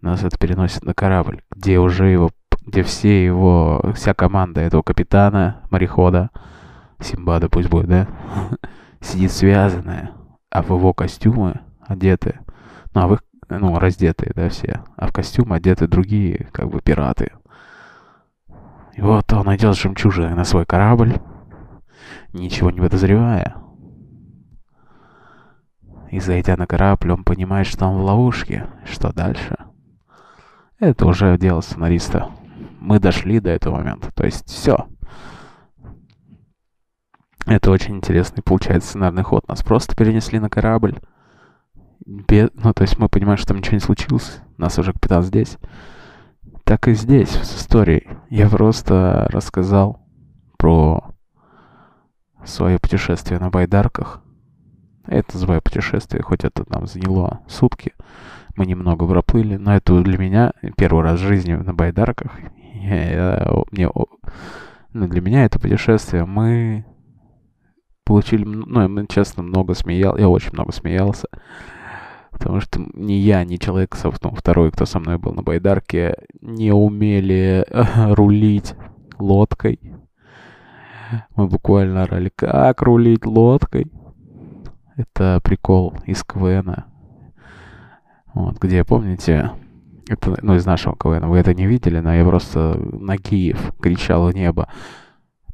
Нас 0.00 0.24
это 0.24 0.38
переносит 0.38 0.84
на 0.84 0.94
корабль, 0.94 1.42
где 1.50 1.78
уже 1.78 2.06
его, 2.06 2.30
где 2.66 2.82
все 2.82 3.24
его, 3.24 3.92
вся 3.94 4.14
команда 4.14 4.60
этого 4.60 4.82
капитана, 4.82 5.62
морехода, 5.70 6.30
Симбада 7.00 7.48
пусть 7.48 7.68
будет, 7.68 7.88
да, 7.88 8.08
сидит 9.00 9.32
связанная, 9.32 10.12
а 10.50 10.62
в 10.62 10.70
его 10.70 10.92
костюмы 10.94 11.60
одеты, 11.80 12.40
ну, 12.94 13.02
а 13.02 13.08
в 13.08 13.14
их, 13.14 13.24
ну, 13.48 13.78
раздетые, 13.78 14.32
да, 14.34 14.48
все, 14.48 14.84
а 14.96 15.06
в 15.06 15.12
костюмы 15.12 15.56
одеты 15.56 15.86
другие, 15.86 16.48
как 16.52 16.68
бы, 16.68 16.80
пираты. 16.80 17.32
И 18.94 19.00
вот 19.02 19.32
он 19.32 19.54
идет 19.54 19.74
с 19.76 19.80
жемчужиной 19.80 20.34
на 20.34 20.44
свой 20.44 20.66
корабль, 20.66 21.14
ничего 22.32 22.70
не 22.70 22.80
подозревая. 22.80 23.56
И 26.10 26.18
зайдя 26.18 26.56
на 26.56 26.66
корабль, 26.66 27.12
он 27.12 27.22
понимает, 27.24 27.66
что 27.66 27.86
он 27.86 28.00
в 28.00 28.04
ловушке. 28.04 28.66
Что 28.84 29.12
дальше? 29.12 29.56
Это 30.80 31.06
уже 31.06 31.38
дело 31.38 31.60
сценариста. 31.60 32.30
Мы 32.80 32.98
дошли 32.98 33.38
до 33.38 33.50
этого 33.50 33.76
момента. 33.76 34.10
То 34.12 34.24
есть 34.24 34.48
все. 34.48 34.86
Это 37.46 37.70
очень 37.70 37.96
интересный 37.96 38.42
получается 38.42 38.90
сценарный 38.90 39.22
ход. 39.22 39.46
Нас 39.48 39.62
просто 39.62 39.94
перенесли 39.94 40.38
на 40.40 40.50
корабль. 40.50 40.98
Бе- 42.04 42.50
Ну, 42.54 42.72
то 42.72 42.82
есть 42.82 42.98
мы 42.98 43.08
понимаем, 43.08 43.36
что 43.38 43.48
там 43.48 43.58
ничего 43.58 43.74
не 43.74 43.80
случилось. 43.80 44.40
Нас 44.56 44.78
уже 44.78 44.92
капитан 44.92 45.22
здесь. 45.22 45.58
Так 46.70 46.86
и 46.86 46.94
здесь, 46.94 47.30
с 47.30 47.56
историей. 47.62 48.06
Я 48.28 48.48
просто 48.48 49.26
рассказал 49.32 50.06
про 50.56 51.02
свое 52.44 52.78
путешествие 52.78 53.40
на 53.40 53.50
байдарках. 53.50 54.22
Это 55.04 55.32
называю 55.32 55.62
путешествие, 55.62 56.22
хоть 56.22 56.44
это 56.44 56.62
нам 56.68 56.86
заняло 56.86 57.40
сутки. 57.48 57.94
Мы 58.54 58.66
немного 58.66 59.04
проплыли, 59.04 59.56
но 59.56 59.74
это 59.74 60.00
для 60.00 60.16
меня 60.16 60.52
первый 60.76 61.02
раз 61.02 61.18
в 61.18 61.24
жизни 61.24 61.54
на 61.54 61.74
байдарках. 61.74 62.38
Я- 62.72 63.10
я- 63.10 63.52
мне, 63.72 63.90
ну, 64.92 65.08
для 65.08 65.20
меня 65.20 65.46
это 65.46 65.58
путешествие. 65.58 66.24
Мы 66.24 66.84
получили, 68.04 68.44
ну, 68.44 68.88
мы, 68.88 69.08
честно, 69.08 69.42
много 69.42 69.74
смеял, 69.74 70.16
я 70.16 70.28
очень 70.28 70.52
много 70.52 70.70
смеялся. 70.70 71.26
Потому 72.30 72.60
что 72.60 72.80
ни 72.94 73.12
я, 73.12 73.44
ни 73.44 73.56
человек, 73.56 73.94
со- 73.96 74.12
ну, 74.22 74.30
второй, 74.34 74.70
кто 74.70 74.86
со 74.86 74.98
мной 75.00 75.18
был 75.18 75.34
на 75.34 75.42
байдарке, 75.42 76.14
не 76.40 76.72
умели 76.72 77.66
рулить 78.14 78.74
лодкой. 79.18 79.78
Мы 81.34 81.48
буквально 81.48 82.04
орали, 82.04 82.30
как 82.34 82.80
рулить 82.82 83.26
лодкой. 83.26 83.90
Это 84.96 85.40
прикол 85.42 85.94
из 86.06 86.22
КВН. 86.24 86.84
Вот, 88.32 88.58
где, 88.60 88.84
помните, 88.84 89.50
это, 90.08 90.36
ну, 90.42 90.54
из 90.54 90.64
нашего 90.66 90.94
КВН, 90.96 91.26
вы 91.28 91.38
это 91.38 91.52
не 91.54 91.66
видели, 91.66 91.98
но 92.00 92.14
я 92.14 92.24
просто 92.24 92.76
Нагиев 92.78 93.72
кричал 93.80 94.30
в 94.30 94.34
небо. 94.34 94.68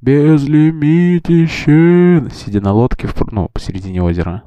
Безлимитищен! 0.03 2.31
Сидя 2.31 2.61
на 2.61 2.73
лодке, 2.73 3.07
в, 3.07 3.15
ну, 3.33 3.49
посередине 3.49 4.03
озера. 4.03 4.43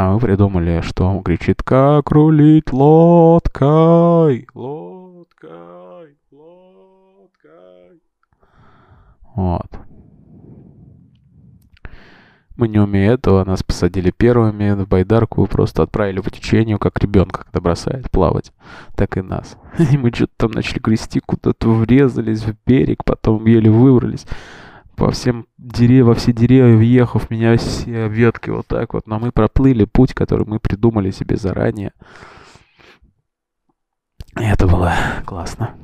А 0.00 0.12
мы 0.12 0.20
придумали, 0.20 0.80
что 0.82 1.08
он 1.08 1.24
кричит, 1.24 1.64
как 1.64 2.12
рулить 2.12 2.72
лодкой, 2.72 4.46
лодкой, 4.54 6.16
лодкой. 6.30 8.00
Вот. 9.34 9.66
Мы 12.54 12.68
не 12.68 12.78
умея 12.78 13.14
этого, 13.14 13.44
нас 13.44 13.64
посадили 13.64 14.12
первыми 14.12 14.70
в 14.70 14.86
байдарку 14.86 15.44
и 15.44 15.48
просто 15.48 15.82
отправили 15.82 16.20
по 16.20 16.30
течению, 16.30 16.78
как 16.78 17.02
ребенка, 17.02 17.42
когда 17.42 17.60
бросает 17.60 18.08
плавать. 18.08 18.52
Так 18.94 19.16
и 19.16 19.20
нас. 19.20 19.56
И 19.90 19.98
мы 19.98 20.12
что-то 20.12 20.32
там 20.36 20.52
начали 20.52 20.78
грести, 20.78 21.18
куда-то 21.18 21.70
врезались 21.70 22.44
в 22.44 22.54
берег, 22.64 23.02
потом 23.04 23.44
еле 23.46 23.68
выбрались. 23.68 24.26
По 24.98 25.12
всем 25.12 25.46
деревьям, 25.58 26.08
во 26.08 26.14
все 26.14 26.32
деревья 26.32 26.76
въехав, 26.76 27.30
меня 27.30 27.56
все 27.56 28.08
ветки 28.08 28.50
вот 28.50 28.66
так 28.66 28.94
вот. 28.94 29.06
Но 29.06 29.20
мы 29.20 29.30
проплыли 29.30 29.84
путь, 29.84 30.12
который 30.12 30.44
мы 30.44 30.58
придумали 30.58 31.12
себе 31.12 31.36
заранее. 31.36 31.92
И 34.36 34.42
это 34.42 34.66
было 34.66 34.92
классно. 35.24 35.76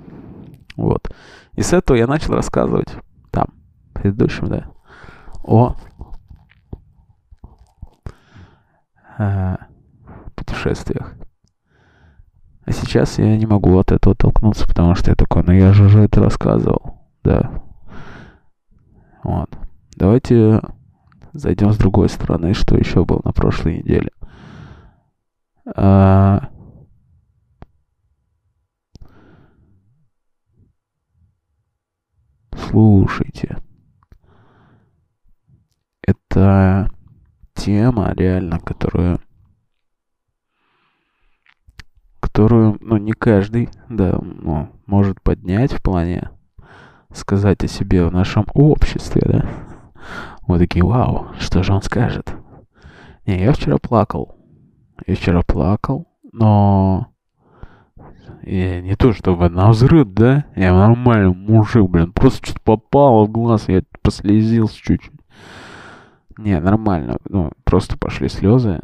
Вот. 0.76 1.14
И 1.54 1.62
с 1.62 1.72
этого 1.72 1.96
я 1.96 2.08
начал 2.08 2.34
рассказывать 2.34 2.88
там, 3.30 3.46
в 3.90 3.94
предыдущем, 3.94 4.48
да, 4.48 4.66
о 5.44 5.76
э, 9.18 9.56
путешествиях. 10.34 11.14
А 12.64 12.72
сейчас 12.72 13.18
я 13.18 13.36
не 13.36 13.46
могу 13.46 13.78
от 13.78 13.92
этого 13.92 14.16
толкнуться, 14.16 14.66
потому 14.66 14.96
что 14.96 15.10
я 15.10 15.14
такой, 15.14 15.44
ну 15.44 15.52
я 15.52 15.72
же 15.72 15.84
уже 15.84 16.00
это 16.00 16.20
рассказывал, 16.20 16.98
да. 17.22 17.62
Вот. 19.24 19.50
Давайте 19.96 20.60
зайдем 21.32 21.72
с 21.72 21.78
другой 21.78 22.08
стороны, 22.08 22.52
что 22.54 22.76
еще 22.76 23.04
было 23.04 23.20
на 23.24 23.32
прошлой 23.32 23.78
неделе. 23.78 24.10
А... 25.74 26.50
Слушайте. 32.54 33.56
Это 36.02 36.90
тема, 37.54 38.12
реально, 38.14 38.58
которую 38.60 39.20
которую, 42.20 42.78
ну, 42.80 42.96
не 42.96 43.12
каждый, 43.12 43.70
да, 43.88 44.18
ну, 44.20 44.68
может 44.86 45.22
поднять 45.22 45.72
в 45.72 45.80
плане 45.80 46.30
сказать 47.14 47.64
о 47.64 47.68
себе 47.68 48.04
в 48.04 48.12
нашем 48.12 48.46
обществе, 48.54 49.22
да. 49.24 49.44
Мы 50.46 50.58
такие, 50.58 50.84
вау, 50.84 51.28
что 51.38 51.62
же 51.62 51.72
он 51.72 51.82
скажет? 51.82 52.34
Не, 53.26 53.42
я 53.42 53.52
вчера 53.52 53.78
плакал. 53.78 54.36
Я 55.06 55.14
вчера 55.14 55.42
плакал, 55.42 56.06
но... 56.32 57.08
Я 58.42 58.82
не 58.82 58.94
то 58.94 59.14
чтобы 59.14 59.48
на 59.48 59.70
взрыв, 59.70 60.12
да? 60.12 60.44
Я 60.54 60.74
нормальный 60.74 61.34
мужик, 61.34 61.88
блин. 61.88 62.12
Просто 62.12 62.46
что-то 62.46 62.60
попало 62.60 63.24
в 63.24 63.30
глаз, 63.30 63.68
я 63.68 63.82
послезился 64.02 64.76
чуть-чуть. 64.76 65.12
Не, 66.36 66.60
нормально. 66.60 67.16
Ну, 67.26 67.52
просто 67.64 67.96
пошли 67.96 68.28
слезы. 68.28 68.80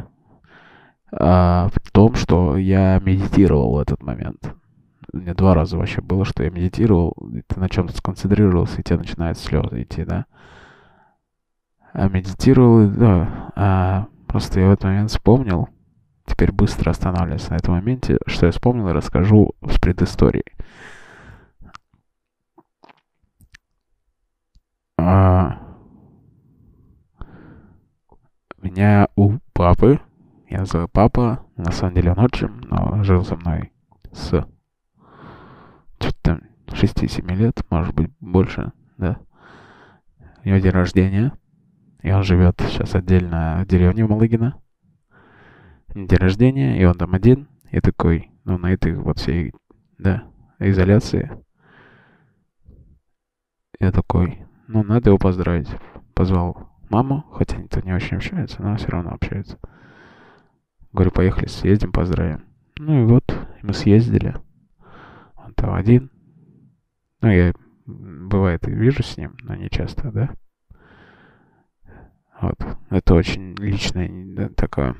А, 1.12 1.68
в 1.74 1.90
том, 1.90 2.14
что 2.14 2.56
я 2.56 2.98
медитировал 3.00 3.74
в 3.74 3.78
этот 3.80 4.02
момент. 4.02 4.54
У 5.12 5.18
меня 5.18 5.34
два 5.34 5.54
раза 5.54 5.76
вообще 5.76 6.00
было, 6.00 6.24
что 6.24 6.44
я 6.44 6.50
медитировал, 6.50 7.16
ты 7.46 7.58
на 7.58 7.68
чем-то 7.68 7.96
сконцентрировался, 7.96 8.80
и 8.80 8.84
тебе 8.84 8.98
начинают 8.98 9.38
слезы 9.38 9.82
идти, 9.82 10.04
да? 10.04 10.26
А 11.92 12.08
медитировал, 12.08 12.88
да, 12.88 13.52
а 13.56 14.06
просто 14.28 14.60
я 14.60 14.68
в 14.68 14.72
этот 14.72 14.84
момент 14.84 15.10
вспомнил, 15.10 15.68
теперь 16.26 16.52
быстро 16.52 16.90
останавливаюсь 16.90 17.48
на 17.50 17.56
этом 17.56 17.74
моменте, 17.74 18.18
что 18.26 18.46
я 18.46 18.52
вспомнил 18.52 18.88
и 18.88 18.92
расскажу 18.92 19.54
с 19.68 19.80
предысторией. 19.80 20.44
А, 24.96 25.58
меня 28.62 29.08
у 29.16 29.38
папы, 29.52 29.98
я 30.48 30.60
называю 30.60 30.88
папа, 30.88 31.44
на 31.56 31.72
самом 31.72 31.94
деле 31.94 32.12
он 32.12 32.20
отчим, 32.20 32.60
но 32.70 33.02
жил 33.02 33.24
со 33.24 33.34
мной 33.34 33.72
с 34.12 34.46
там 36.22 36.42
6-7 36.66 37.34
лет, 37.34 37.64
может 37.70 37.94
быть 37.94 38.10
больше, 38.20 38.72
да. 38.96 39.18
У 40.44 40.48
него 40.48 40.58
день 40.58 40.70
рождения, 40.70 41.32
и 42.02 42.10
он 42.10 42.22
живет 42.22 42.60
сейчас 42.60 42.94
отдельно 42.94 43.62
в 43.64 43.66
деревне 43.66 44.06
Малыгина. 44.06 44.54
День 45.94 46.18
рождения, 46.18 46.80
и 46.80 46.84
он 46.84 46.94
там 46.94 47.14
один. 47.14 47.48
И 47.70 47.80
такой, 47.80 48.30
ну, 48.44 48.58
на 48.58 48.72
этой 48.72 48.94
вот 48.94 49.18
всей, 49.18 49.52
да, 49.98 50.24
изоляции. 50.58 51.30
Я 53.78 53.92
такой, 53.92 54.44
ну, 54.66 54.82
надо 54.82 55.10
его 55.10 55.18
поздравить. 55.18 55.68
Позвал 56.14 56.70
маму, 56.90 57.24
хотя 57.32 57.56
они-то 57.56 57.82
не 57.82 57.92
очень 57.92 58.16
общаются, 58.16 58.62
но 58.62 58.76
все 58.76 58.88
равно 58.88 59.10
общаются. 59.10 59.58
Говорю, 60.92 61.12
поехали, 61.12 61.46
съездим, 61.46 61.92
поздравим. 61.92 62.44
Ну 62.76 63.02
и 63.02 63.04
вот, 63.04 63.24
мы 63.62 63.72
съездили. 63.72 64.34
Там 65.60 65.74
один. 65.74 66.10
Ну, 67.20 67.28
я, 67.28 67.52
бывает, 67.84 68.66
и 68.66 68.70
вижу 68.70 69.02
с 69.02 69.18
ним, 69.18 69.36
но 69.42 69.54
не 69.54 69.68
часто, 69.68 70.10
да. 70.10 70.30
Вот. 72.40 72.56
Это 72.88 73.14
очень 73.14 73.54
личное 73.56 74.08
да, 74.34 74.48
такое. 74.48 74.96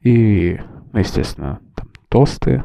И, 0.00 0.58
ну, 0.90 0.98
естественно, 0.98 1.60
там 1.74 1.90
тосты, 2.08 2.62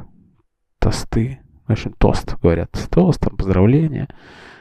тосты, 0.80 1.42
в 1.68 1.72
общем, 1.74 1.92
тост, 1.98 2.40
говорят, 2.42 2.72
тост, 2.90 3.20
там, 3.20 3.36
поздравления. 3.36 4.08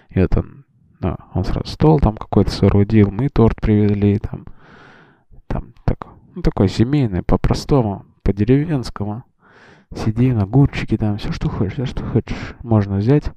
И 0.08 0.18
вот 0.18 0.36
он, 0.36 0.64
ну, 0.98 1.16
он 1.32 1.44
сразу 1.44 1.68
стол 1.68 2.00
там 2.00 2.16
какой-то 2.16 2.50
соорудил, 2.50 3.12
мы 3.12 3.28
торт 3.28 3.60
привезли, 3.60 4.18
там, 4.18 4.46
там, 5.46 5.74
так, 5.84 6.08
ну, 6.34 6.42
такой 6.42 6.68
семейный, 6.68 7.22
по-простому, 7.22 8.04
по-деревенскому. 8.24 9.22
Сидим, 9.96 10.38
огурчики 10.38 10.96
там, 10.96 11.18
все, 11.18 11.32
что 11.32 11.48
хочешь, 11.48 11.74
все, 11.74 11.86
что 11.86 12.04
хочешь, 12.04 12.54
можно 12.62 12.96
взять. 12.96 13.30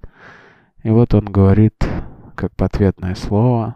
И 0.83 0.89
вот 0.89 1.13
он 1.13 1.25
говорит, 1.25 1.75
как 2.35 2.51
ответное 2.61 3.15
слово, 3.15 3.75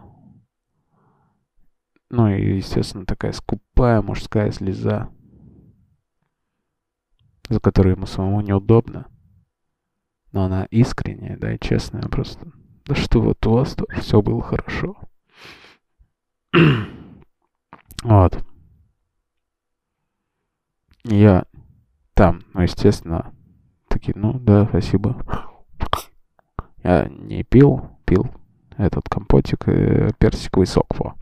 ну 2.10 2.28
и, 2.28 2.56
естественно, 2.56 3.06
такая 3.06 3.32
скупая 3.32 4.02
мужская 4.02 4.50
слеза, 4.50 5.10
за 7.48 7.60
которую 7.60 7.96
ему 7.96 8.06
самому 8.06 8.40
неудобно. 8.40 9.06
Но 10.32 10.44
она 10.44 10.64
искренняя, 10.66 11.36
да, 11.36 11.52
и 11.52 11.58
честная 11.58 12.02
просто. 12.02 12.50
Да 12.86 12.94
что 12.94 13.20
вот 13.20 13.46
у 13.46 13.52
вас 13.52 13.74
тоже 13.74 14.00
все 14.00 14.22
было 14.22 14.42
хорошо. 14.42 14.96
вот. 18.02 18.44
Я 21.04 21.44
там, 22.20 22.42
ну, 22.52 22.60
естественно, 22.60 23.32
такие, 23.88 24.12
ну, 24.14 24.34
да, 24.34 24.66
спасибо. 24.66 25.16
Я 26.82 27.08
не 27.08 27.44
пил, 27.44 27.92
пил 28.04 28.26
этот 28.76 29.08
компотик, 29.08 29.66
э, 29.68 30.10
персиковый 30.18 30.66
сок, 30.66 30.86
во. 30.98 31.14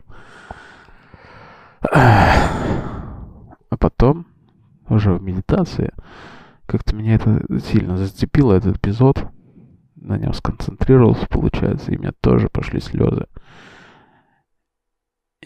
А 1.89 3.77
потом, 3.79 4.27
уже 4.89 5.13
в 5.13 5.21
медитации, 5.21 5.93
как-то 6.65 6.93
меня 6.93 7.15
это 7.15 7.45
сильно 7.61 7.95
зацепило, 7.95 8.51
этот 8.51 8.75
эпизод. 8.75 9.25
На 9.95 10.17
нем 10.17 10.33
сконцентрировался, 10.33 11.27
получается, 11.27 11.93
и 11.93 11.95
у 11.95 11.99
меня 12.01 12.11
тоже 12.19 12.49
пошли 12.49 12.81
слезы. 12.81 13.27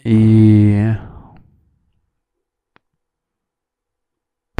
И 0.02 0.92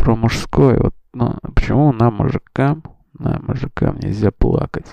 про 0.04 0.16
мужское, 0.16 0.78
вот, 0.78 0.94
ну, 1.14 1.34
почему 1.54 1.90
нам, 1.92 2.16
мужикам, 2.16 2.82
нам, 3.18 3.42
мужикам 3.48 3.98
нельзя 3.98 4.30
плакать? 4.30 4.92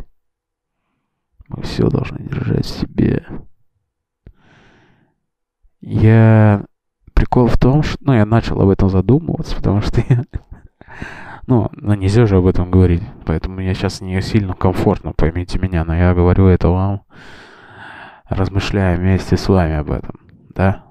Мы 1.49 1.63
все 1.63 1.89
должны 1.89 2.19
держать 2.19 2.65
в 2.65 2.79
себе. 2.79 3.27
Я 5.81 6.63
прикол 7.13 7.47
в 7.47 7.57
том, 7.57 7.83
что... 7.83 7.97
Ну, 7.99 8.13
я 8.13 8.25
начал 8.25 8.61
об 8.61 8.69
этом 8.69 8.89
задумываться, 8.89 9.53
потому 9.57 9.81
что 9.81 10.01
я... 10.07 10.23
Ну, 11.47 11.69
ну, 11.73 11.95
нельзя 11.95 12.25
же 12.27 12.37
об 12.37 12.45
этом 12.45 12.71
говорить. 12.71 13.03
Поэтому 13.25 13.55
мне 13.55 13.73
сейчас 13.73 13.99
не 13.99 14.21
сильно 14.21 14.53
комфортно, 14.53 15.11
поймите 15.11 15.59
меня. 15.59 15.83
Но 15.83 15.93
я 15.93 16.13
говорю 16.13 16.45
это 16.45 16.69
вам, 16.69 17.01
размышляя 18.29 18.95
вместе 18.95 19.35
с 19.35 19.49
вами 19.49 19.73
об 19.75 19.91
этом. 19.91 20.19
Да? 20.55 20.85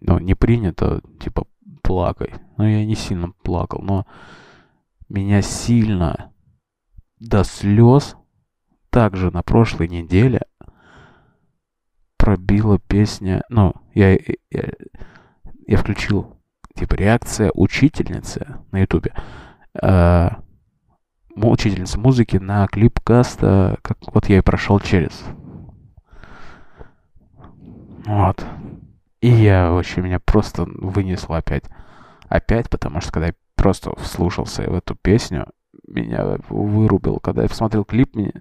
Ну, 0.00 0.18
не 0.18 0.34
принято, 0.34 1.00
типа, 1.20 1.44
плакай. 1.90 2.34
Ну, 2.56 2.64
я 2.68 2.86
не 2.86 2.94
сильно 2.94 3.32
плакал, 3.42 3.82
но 3.82 4.06
меня 5.08 5.42
сильно 5.42 6.32
до 7.18 7.42
слез 7.42 8.14
также 8.90 9.32
на 9.32 9.42
прошлой 9.42 9.88
неделе 9.88 10.42
пробила 12.16 12.78
песня, 12.78 13.42
ну, 13.48 13.74
я, 13.92 14.12
я, 14.12 14.70
я 15.66 15.76
включил, 15.76 16.40
типа, 16.76 16.94
реакция 16.94 17.50
учительницы 17.54 18.58
на 18.70 18.82
ютубе. 18.82 19.12
Э, 19.82 20.28
учительница 21.34 21.98
музыки 21.98 22.36
на 22.36 22.68
клип 22.68 23.00
каста, 23.00 23.78
как 23.82 23.98
вот 24.14 24.28
я 24.28 24.38
и 24.38 24.42
прошел 24.42 24.78
через. 24.78 25.24
Вот. 28.06 28.46
И 29.20 29.28
я 29.28 29.70
вообще 29.70 30.00
меня 30.00 30.18
просто 30.18 30.64
вынесло 30.66 31.38
опять. 31.38 31.64
Опять, 32.28 32.70
потому 32.70 33.00
что 33.00 33.12
когда 33.12 33.28
я 33.28 33.34
просто 33.54 33.94
вслушался 33.96 34.62
в 34.70 34.74
эту 34.74 34.94
песню, 34.94 35.46
меня 35.86 36.38
вырубил. 36.48 37.18
Когда 37.20 37.42
я 37.42 37.48
посмотрел 37.48 37.84
клип, 37.84 38.14
меня... 38.14 38.32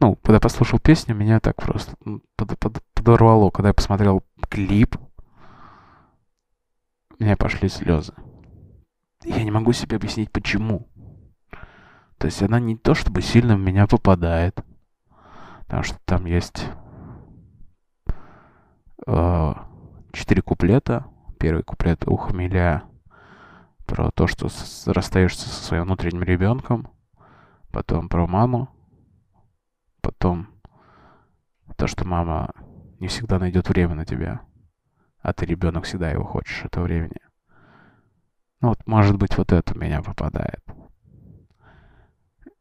Ну, 0.00 0.16
когда 0.16 0.40
послушал 0.40 0.78
песню, 0.78 1.14
меня 1.14 1.40
так 1.40 1.56
просто 1.56 1.96
под, 2.36 2.58
под, 2.58 2.82
подорвало. 2.94 3.50
Когда 3.50 3.68
я 3.68 3.74
посмотрел 3.74 4.22
клип, 4.48 4.96
у 7.18 7.22
меня 7.22 7.36
пошли 7.36 7.68
слезы. 7.68 8.12
Я 9.24 9.42
не 9.42 9.50
могу 9.50 9.72
себе 9.72 9.96
объяснить, 9.96 10.30
почему. 10.30 10.88
То 12.18 12.26
есть 12.26 12.42
она 12.42 12.60
не 12.60 12.76
то 12.76 12.94
чтобы 12.94 13.22
сильно 13.22 13.56
в 13.56 13.60
меня 13.60 13.86
попадает. 13.86 14.62
Потому 15.62 15.82
что 15.82 15.98
там 16.04 16.26
есть 16.26 16.66
э, 19.06 19.54
четыре 20.14 20.42
куплета. 20.42 21.06
Первый 21.38 21.62
куплет 21.62 22.06
у 22.06 22.16
Хмеля 22.16 22.84
про 23.86 24.10
то, 24.10 24.26
что 24.26 24.48
расстаешься 24.86 25.48
со 25.48 25.62
своим 25.62 25.84
внутренним 25.84 26.22
ребенком. 26.22 26.88
Потом 27.70 28.08
про 28.08 28.26
маму. 28.26 28.68
Потом 30.00 30.48
то, 31.76 31.86
что 31.86 32.06
мама 32.06 32.52
не 33.00 33.08
всегда 33.08 33.38
найдет 33.38 33.68
время 33.68 33.94
на 33.94 34.04
тебя 34.04 34.42
а 35.24 35.32
ты 35.32 35.46
ребенок 35.46 35.84
всегда 35.84 36.10
его 36.10 36.22
хочешь, 36.22 36.64
это 36.64 36.82
времени. 36.82 37.18
Ну 38.60 38.68
вот, 38.68 38.86
может 38.86 39.16
быть, 39.16 39.38
вот 39.38 39.52
это 39.52 39.74
у 39.74 39.78
меня 39.78 40.02
попадает. 40.02 40.62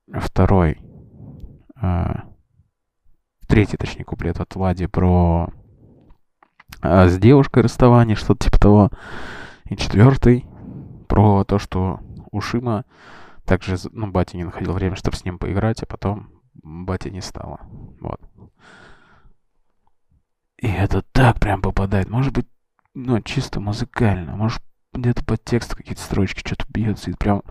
Второй. 0.07 0.79
Э, 1.81 2.13
третий, 3.47 3.75
точнее, 3.75 4.05
куплет 4.05 4.39
от 4.39 4.55
Влади 4.55 4.85
про 4.85 5.49
а, 6.83 7.07
с 7.07 7.17
девушкой 7.17 7.63
расставание, 7.63 8.17
что-то 8.17 8.45
типа 8.45 8.59
того. 8.59 8.91
И 9.69 9.77
четвертый 9.77 10.45
про 11.07 11.45
то, 11.45 11.57
что 11.57 12.01
у 12.31 12.41
Шима 12.41 12.83
также, 13.45 13.77
ну, 13.91 14.11
батя 14.11 14.35
не 14.35 14.43
находил 14.43 14.73
время, 14.73 14.97
чтобы 14.97 15.15
с 15.15 15.23
ним 15.23 15.39
поиграть, 15.39 15.81
а 15.81 15.85
потом 15.85 16.29
батя 16.53 17.09
не 17.09 17.21
стало. 17.21 17.61
Вот. 18.01 18.19
И 20.57 20.67
это 20.67 21.01
так 21.13 21.39
прям 21.39 21.61
попадает. 21.61 22.09
Может 22.09 22.33
быть, 22.33 22.47
ну, 22.93 23.21
чисто 23.21 23.61
музыкально. 23.61 24.35
Может, 24.35 24.61
где-то 24.93 25.23
под 25.23 25.43
текст 25.43 25.75
какие-то 25.75 26.01
строчки 26.01 26.39
что-то 26.45 26.65
бьется. 26.69 27.11
И 27.11 27.15
прям 27.15 27.43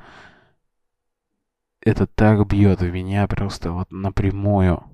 это 1.80 2.06
так 2.06 2.46
бьет 2.46 2.80
в 2.80 2.90
меня 2.90 3.26
просто 3.26 3.72
вот 3.72 3.90
напрямую. 3.90 4.84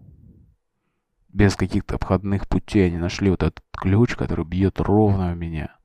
Без 1.28 1.56
каких-то 1.56 1.96
обходных 1.96 2.48
путей. 2.48 2.86
Они 2.86 2.96
нашли 2.96 3.30
вот 3.30 3.42
этот 3.42 3.62
ключ, 3.72 4.16
который 4.16 4.44
бьет 4.44 4.80
ровно 4.80 5.32
в 5.32 5.36
меня. 5.36 5.76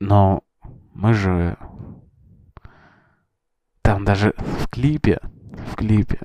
Но 0.00 0.42
мы 0.92 1.14
же... 1.14 1.56
Там 3.82 4.04
даже 4.04 4.34
в 4.36 4.68
клипе, 4.68 5.20
в 5.70 5.76
клипе 5.76 6.20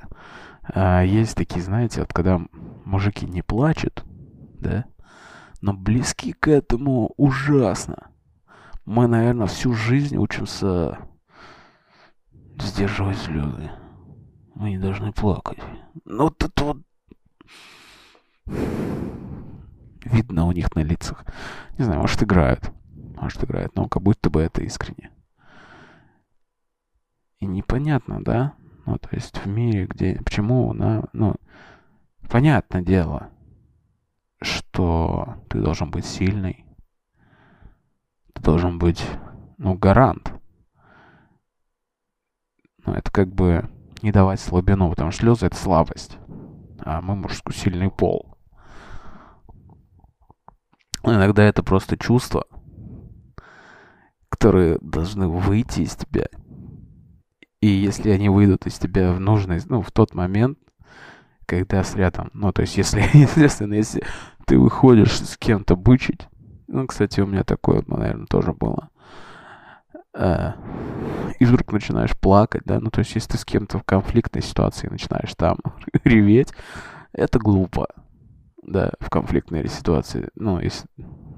а, 0.64 1.02
есть 1.02 1.36
такие, 1.36 1.62
знаете, 1.62 2.02
вот 2.02 2.14
когда 2.14 2.42
мужики 2.86 3.26
не 3.26 3.42
плачут, 3.42 4.04
да, 4.60 4.86
но 5.62 5.74
близки 5.74 6.34
к 6.34 6.48
этому 6.48 7.14
ужасно. 7.18 8.10
Мы, 8.86 9.08
наверное, 9.08 9.48
всю 9.48 9.74
жизнь 9.74 10.18
учимся 10.18 10.98
сдерживать 12.62 13.18
слезы. 13.18 13.72
Мы 14.56 14.72
не 14.72 14.78
должны 14.78 15.12
плакать. 15.12 15.60
Но 16.06 16.26
вот 16.26 16.44
это 16.44 16.64
вот... 16.64 16.78
Видно 20.04 20.46
у 20.46 20.52
них 20.52 20.74
на 20.76 20.82
лицах. 20.82 21.26
Не 21.78 21.86
знаю, 21.86 22.02
может, 22.02 22.22
играют. 22.24 22.72
Может, 23.16 23.44
играют, 23.44 23.76
но 23.76 23.88
как 23.88 24.02
будто 24.02 24.30
бы 24.30 24.42
это 24.42 24.64
искренне. 24.64 25.12
И 27.40 27.46
непонятно, 27.46 28.24
да? 28.24 28.54
Ну, 28.86 28.98
то 28.98 29.10
есть 29.12 29.38
в 29.38 29.48
мире, 29.48 29.86
где... 29.88 30.16
Почему 30.24 30.74
на... 30.74 31.06
Ну, 31.14 31.36
понятное 32.30 32.82
дело, 32.82 33.30
что 34.42 35.44
ты 35.50 35.60
должен 35.62 35.92
быть 35.92 36.06
сильный. 36.06 36.66
Ты 38.34 38.42
должен 38.42 38.80
быть, 38.80 39.06
ну, 39.58 39.76
гарант. 39.76 40.31
Ну, 42.86 42.94
это 42.94 43.12
как 43.12 43.34
бы 43.34 43.70
не 44.02 44.12
давать 44.12 44.40
слабину, 44.40 44.90
потому 44.90 45.12
что 45.12 45.22
слезы— 45.22 45.46
это 45.48 45.56
слабость. 45.56 46.18
А 46.80 47.02
мы 47.02 47.16
мужской 47.16 47.54
сильный 47.54 47.92
пол. 47.92 48.38
Иногда 51.04 51.44
это 51.44 51.64
просто 51.64 51.98
чувства, 51.98 52.46
которые 54.30 54.78
должны 54.82 55.28
выйти 55.28 55.82
из 55.82 55.96
тебя. 55.96 56.28
И 57.60 57.68
если 57.68 58.10
они 58.10 58.30
выйдут 58.30 58.66
из 58.66 58.80
тебя 58.80 59.14
в 59.14 59.20
нужный, 59.20 59.60
ну, 59.68 59.82
в 59.82 59.92
тот 59.92 60.16
момент, 60.16 60.58
когда 61.46 61.84
с 61.84 61.96
рядом, 61.96 62.30
ну, 62.34 62.52
то 62.52 62.62
есть, 62.62 62.78
если, 62.78 63.02
естественно, 63.14 63.74
если 63.74 64.04
ты 64.46 64.58
выходишь 64.58 65.20
с 65.20 65.38
кем-то 65.38 65.76
бычить, 65.76 66.28
ну, 66.68 66.88
кстати, 66.88 67.20
у 67.20 67.28
меня 67.28 67.44
такое, 67.44 67.84
наверное, 67.88 68.26
тоже 68.28 68.54
было, 68.54 68.90
э, 70.14 70.54
и 71.42 71.46
вдруг 71.46 71.72
начинаешь 71.74 72.16
плакать, 72.16 72.62
да, 72.66 72.80
ну, 72.80 72.92
то 72.92 73.00
есть, 73.00 73.16
если 73.16 73.32
ты 73.32 73.38
с 73.40 73.46
кем-то 73.46 73.80
в 73.80 73.84
конфликтной 73.84 74.44
ситуации 74.44 74.90
начинаешь 74.90 75.34
там 75.34 75.58
реветь, 76.04 76.54
это 77.14 77.40
глупо, 77.40 77.88
да, 78.62 78.92
в 79.00 79.10
конфликтной 79.10 79.68
ситуации, 79.68 80.30
ну, 80.36 80.60
если, 80.60 80.88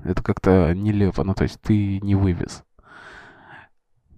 это 0.03 0.21
как-то 0.21 0.73
нелепо, 0.75 1.23
ну, 1.23 1.33
то 1.33 1.43
есть, 1.43 1.61
ты 1.61 2.01
не 2.01 2.15
вывез. 2.15 2.65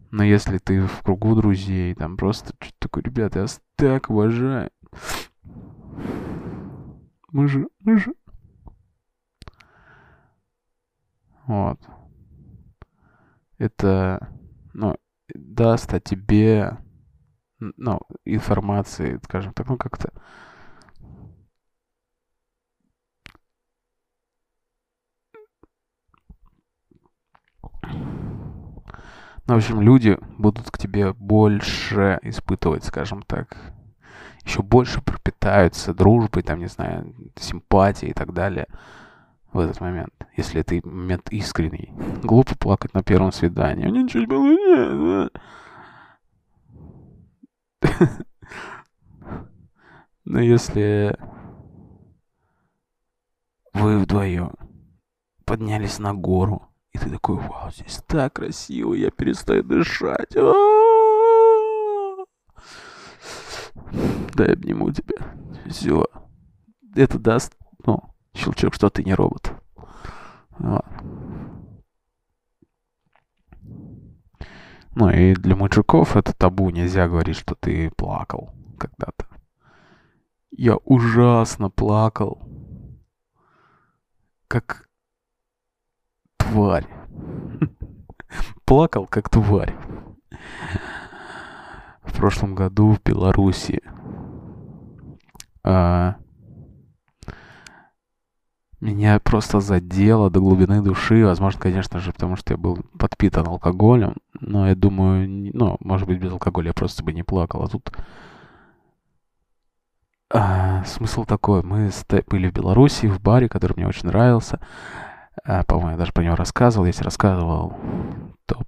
Но 0.10 0.24
если 0.24 0.58
ты 0.58 0.82
в 0.82 1.04
кругу 1.04 1.36
друзей, 1.36 1.94
там 1.94 2.18
просто 2.18 2.56
что-то 2.60 2.78
такое, 2.80 3.04
ребята, 3.04 3.38
я 3.38 3.44
вас 3.44 3.62
так 3.76 4.10
уважаю. 4.10 4.72
Мы 7.32 7.48
же, 7.48 7.68
мы 7.82 8.00
же. 8.00 8.12
Вот. 11.46 11.80
Это, 13.60 14.30
ну, 14.74 14.96
даст 15.34 15.94
о 15.94 16.00
тебе, 16.00 16.78
ну, 17.60 18.00
информации, 18.26 19.20
скажем 19.24 19.54
так, 19.54 19.68
ну, 19.68 19.78
как-то. 19.78 20.12
Ну, 29.48 29.54
в 29.54 29.58
общем, 29.58 29.80
люди 29.82 30.18
будут 30.38 30.72
к 30.72 30.78
тебе 30.78 31.14
больше 31.14 32.20
испытывать, 32.24 32.84
скажем 32.84 33.22
так, 33.22 33.56
еще 34.44 34.64
больше 34.64 35.02
пропитаются 35.02 35.94
дружбой, 35.94 36.44
там, 36.44 36.60
не 36.60 36.68
знаю, 36.68 37.14
симпатией 37.36 38.12
и 38.12 38.14
так 38.14 38.34
далее 38.34 38.68
в 39.56 39.60
этот 39.60 39.80
момент, 39.80 40.14
если 40.36 40.60
это 40.60 40.86
момент 40.86 41.30
искренний. 41.32 41.94
Глупо 42.22 42.58
плакать 42.58 42.94
на 42.94 43.02
первом 43.04 43.32
свидании. 43.32 43.88
Ничего 43.88 44.36
не 44.36 44.90
было, 44.90 45.30
Но 50.26 50.42
если 50.42 51.18
вы 53.74 54.00
вдвоем 54.00 54.52
поднялись 55.46 56.00
на 56.00 56.14
гору, 56.14 56.68
и 56.92 56.98
ты 56.98 57.10
такой, 57.10 57.38
вау, 57.38 57.72
здесь 57.72 58.02
так 58.08 58.34
красиво, 58.34 58.94
я 58.94 59.10
перестаю 59.10 59.64
дышать. 59.64 60.36
Да, 64.36 64.46
я 64.46 64.54
обниму 64.54 64.92
тебя. 64.92 65.16
Все. 65.70 66.06
Это 66.94 67.18
даст, 67.18 67.56
ну, 67.86 68.15
щелчок, 68.36 68.74
что 68.74 68.90
ты 68.90 69.04
не 69.04 69.14
робот. 69.14 69.54
Ну 74.98 75.10
и 75.10 75.34
для 75.34 75.56
мужиков 75.56 76.16
это 76.16 76.34
табу, 76.34 76.70
нельзя 76.70 77.08
говорить, 77.08 77.38
что 77.38 77.56
ты 77.56 77.92
плакал 77.92 78.54
когда-то. 78.80 79.28
Я 80.52 80.78
ужасно 80.78 81.70
плакал. 81.70 82.42
Как 84.48 84.88
тварь. 86.38 86.88
Плакал, 88.66 89.06
как 89.08 89.30
тварь. 89.30 89.76
В 92.04 92.16
прошлом 92.16 92.56
году 92.56 92.94
в 92.94 93.02
Беларуси 93.04 93.82
а, 95.64 96.16
меня 98.80 99.20
просто 99.20 99.60
задело 99.60 100.30
до 100.30 100.40
глубины 100.40 100.82
души. 100.82 101.26
Возможно, 101.26 101.60
конечно 101.60 102.00
же, 102.00 102.12
потому 102.12 102.36
что 102.36 102.54
я 102.54 102.58
был 102.58 102.80
подпитан 102.98 103.48
алкоголем. 103.48 104.16
Но 104.40 104.68
я 104.68 104.76
думаю, 104.76 105.28
ну, 105.54 105.78
может 105.80 106.08
быть, 106.08 106.20
без 106.20 106.32
алкоголя 106.32 106.68
я 106.68 106.74
просто 106.74 107.04
бы 107.04 107.14
не 107.14 107.24
плакал. 107.24 107.64
А 107.64 107.68
тут 107.68 107.92
а, 110.34 110.84
смысл 110.86 111.24
такой. 111.24 111.64
Мы 111.64 111.92
были 112.28 112.50
в 112.50 112.54
Беларуси, 112.54 113.06
в 113.06 113.22
баре, 113.22 113.48
который 113.48 113.74
мне 113.78 113.88
очень 113.88 114.08
нравился. 114.08 114.60
А, 115.44 115.64
по-моему, 115.64 115.92
я 115.92 115.98
даже 115.98 116.12
про 116.12 116.24
него 116.24 116.36
рассказывал. 116.36 116.86
Если 116.86 117.04
рассказывал, 117.04 117.78
то 118.46 118.62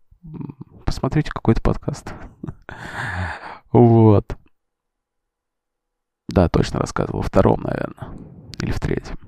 посмотрите 0.85 1.31
какой-то 1.31 1.61
подкаст. 1.61 2.13
Вот. 3.73 4.37
Да, 6.29 6.47
точно 6.47 6.79
рассказывал. 6.79 7.21
В 7.21 7.27
втором, 7.27 7.61
наверное. 7.61 8.17
Или 8.59 8.71
в 8.71 8.79
третьем. 8.79 9.26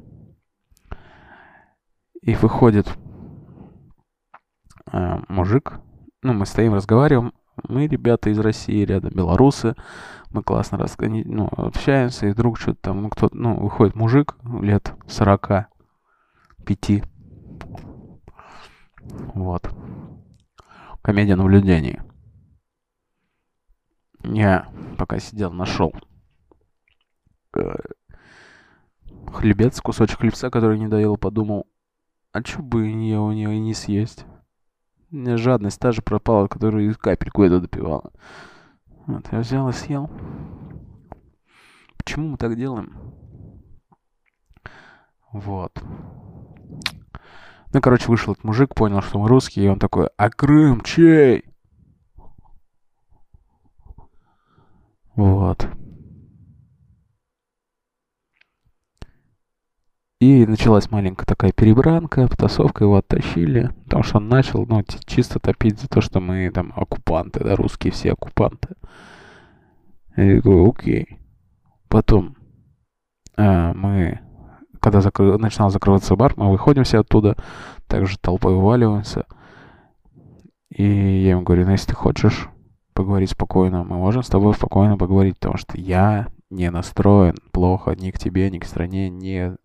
И 2.22 2.36
выходит 2.36 2.88
э, 4.92 5.20
мужик. 5.28 5.80
Ну, 6.22 6.34
мы 6.34 6.46
стоим, 6.46 6.74
разговариваем. 6.74 7.34
Мы, 7.68 7.88
ребята 7.88 8.30
из 8.30 8.40
России, 8.40 8.86
рядом 8.86 9.12
белорусы. 9.12 9.76
Мы 10.32 10.44
классно 10.44 10.78
рас... 10.78 10.96
ну, 11.00 11.50
общаемся. 11.52 12.28
И 12.28 12.32
вдруг 12.32 12.58
что-то 12.60 12.80
там, 12.82 13.02
ну, 13.02 13.10
кто 13.10 13.30
ну, 13.32 13.56
выходит 13.60 13.96
мужик 13.96 14.36
лет 14.62 14.94
45. 15.08 17.04
Вот. 19.34 19.70
Комедия 21.02 21.36
наблюдений. 21.36 22.00
Я 24.24 24.68
пока 24.98 25.20
сидел, 25.20 25.52
нашел 25.52 25.94
э, 27.56 27.76
хлебец, 29.28 29.80
кусочек 29.80 30.20
хлебца, 30.20 30.50
который 30.50 30.78
не 30.78 30.88
доел, 30.88 31.18
подумал, 31.18 31.68
а 32.32 32.44
чё 32.44 32.62
бы 32.62 32.88
я 32.88 33.22
у 33.22 33.32
нее 33.32 33.60
не 33.60 33.74
съесть? 33.74 34.26
У 35.12 35.16
меня 35.16 35.38
жадность 35.38 35.80
та 35.80 35.92
же 35.92 36.02
пропала, 36.02 36.48
которую 36.48 36.96
капельку 36.96 37.44
это 37.44 37.60
допивала. 37.60 38.12
Вот, 39.08 39.26
я 39.32 39.40
взял 39.40 39.68
и 39.70 39.74
съел. 39.74 40.10
Почему 41.98 42.30
мы 42.30 42.38
так 42.38 42.56
делаем? 42.56 42.96
Вот. 45.32 45.72
Ну, 47.72 47.82
короче, 47.82 48.08
вышел 48.08 48.34
этот 48.34 48.44
мужик, 48.44 48.74
понял, 48.74 49.02
что 49.02 49.20
мы 49.20 49.28
русские, 49.28 49.66
и 49.66 49.70
он 49.70 49.80
такой, 49.80 50.10
а 50.18 50.30
Крым 50.30 50.82
чей? 50.82 51.46
Вот. 55.16 55.68
И 60.20 60.46
началась 60.46 60.92
маленькая 60.92 61.26
такая 61.26 61.54
перебранка, 61.54 62.28
потасовка, 62.28 62.84
его 62.84 62.98
оттащили, 62.98 63.74
потому 63.86 64.04
что 64.04 64.18
он 64.18 64.28
начал, 64.28 64.66
ну, 64.66 64.84
чисто 65.06 65.40
топить 65.40 65.80
за 65.80 65.88
то, 65.88 66.02
что 66.02 66.20
мы 66.20 66.52
там 66.52 66.74
оккупанты, 66.76 67.42
да, 67.42 67.56
русские 67.56 67.94
все 67.94 68.12
оккупанты. 68.12 68.76
Я 70.18 70.42
говорю, 70.42 70.72
окей. 70.72 71.20
Потом 71.88 72.36
а, 73.38 73.74
мы, 73.74 74.20
когда 74.82 75.00
закры... 75.00 75.38
начинал 75.38 75.70
закрываться 75.70 76.18
бар, 76.18 76.34
мы 76.36 76.52
выходим 76.52 76.84
все 76.84 77.00
оттуда, 77.00 77.38
также 77.88 78.20
толпой 78.20 78.56
вываливаемся. 78.56 79.26
И 80.70 80.84
я 80.84 81.32
ему 81.32 81.44
говорю, 81.44 81.66
ну, 81.66 81.72
если 81.72 81.88
ты 81.88 81.96
хочешь 81.96 82.50
поговорить 82.94 83.30
спокойно, 83.30 83.86
мы 83.86 83.96
можем 83.96 84.24
с 84.24 84.28
тобой 84.28 84.54
спокойно 84.54 84.98
поговорить, 84.98 85.36
потому 85.40 85.56
что 85.56 85.78
я 85.78 86.28
не 86.50 86.70
настроен 86.70 87.38
плохо 87.54 87.96
ни 87.96 88.12
к 88.12 88.20
тебе, 88.20 88.52
ни 88.52 88.60
к 88.60 88.66
стране, 88.66 89.10
ни 89.10 89.56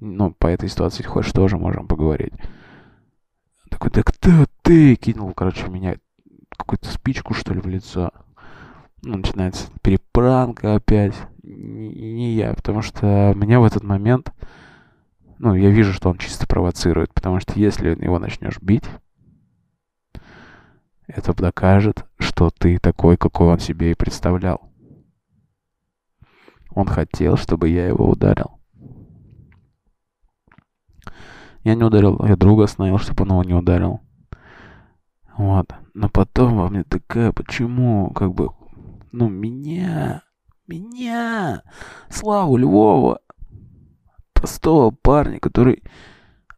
ну, 0.00 0.32
по 0.32 0.46
этой 0.46 0.68
ситуации 0.68 1.02
хочешь, 1.02 1.32
тоже 1.32 1.58
можем 1.58 1.86
поговорить. 1.86 2.32
Такой, 3.70 3.90
да 3.90 4.02
кто 4.02 4.46
ты? 4.62 4.96
Кинул, 4.96 5.32
короче, 5.32 5.68
меня 5.68 5.96
какую-то 6.56 6.88
спичку, 6.88 7.34
что 7.34 7.54
ли, 7.54 7.60
в 7.60 7.66
лицо. 7.66 8.10
Ну, 9.02 9.18
начинается 9.18 9.70
перепранка 9.82 10.74
опять. 10.74 11.14
Не, 11.42 11.88
не 11.88 12.34
я, 12.34 12.54
потому 12.54 12.82
что 12.82 13.32
меня 13.36 13.60
в 13.60 13.64
этот 13.64 13.82
момент... 13.82 14.32
Ну, 15.38 15.54
я 15.54 15.70
вижу, 15.70 15.94
что 15.94 16.10
он 16.10 16.18
чисто 16.18 16.46
провоцирует, 16.46 17.14
потому 17.14 17.40
что 17.40 17.58
если 17.58 17.88
его 17.88 18.18
начнешь 18.18 18.60
бить, 18.60 18.84
это 21.06 21.32
докажет, 21.34 22.04
что 22.18 22.50
ты 22.50 22.78
такой, 22.78 23.16
какой 23.16 23.46
он 23.48 23.58
себе 23.58 23.92
и 23.92 23.94
представлял. 23.94 24.70
Он 26.74 26.86
хотел, 26.86 27.38
чтобы 27.38 27.70
я 27.70 27.86
его 27.86 28.08
ударил. 28.08 28.59
Я 31.62 31.74
не 31.74 31.84
ударил, 31.84 32.18
я 32.26 32.36
друга 32.36 32.64
остановил, 32.64 32.98
чтобы 32.98 33.24
он 33.24 33.30
его 33.30 33.44
не 33.44 33.54
ударил. 33.54 34.00
Вот. 35.36 35.72
Но 35.94 36.08
потом 36.08 36.56
во 36.56 36.68
мне 36.68 36.84
такая, 36.84 37.32
почему, 37.32 38.10
как 38.10 38.32
бы, 38.32 38.50
ну, 39.12 39.28
меня, 39.28 40.22
меня, 40.66 41.62
Славу 42.08 42.56
Львова, 42.56 43.20
простого 44.32 44.90
парня, 44.90 45.38
который 45.38 45.82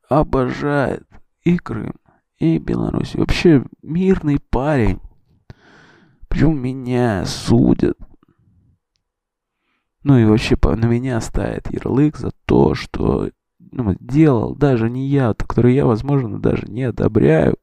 обожает 0.08 1.06
и 1.42 1.58
Крым, 1.58 1.94
и 2.38 2.58
Беларусь. 2.58 3.14
Вообще 3.14 3.64
мирный 3.82 4.38
парень. 4.38 5.00
Почему 6.28 6.54
меня 6.54 7.24
судят? 7.26 7.98
Ну 10.02 10.18
и 10.18 10.24
вообще 10.24 10.56
на 10.62 10.86
меня 10.86 11.20
ставят 11.20 11.70
ярлык 11.70 12.16
за 12.16 12.32
то, 12.46 12.74
что 12.74 13.30
ну, 13.72 13.96
делал 13.98 14.54
даже 14.54 14.88
не 14.88 15.08
я, 15.08 15.34
который 15.34 15.74
я, 15.74 15.86
возможно, 15.86 16.38
даже 16.38 16.66
не 16.66 16.84
одобряю, 16.84 17.56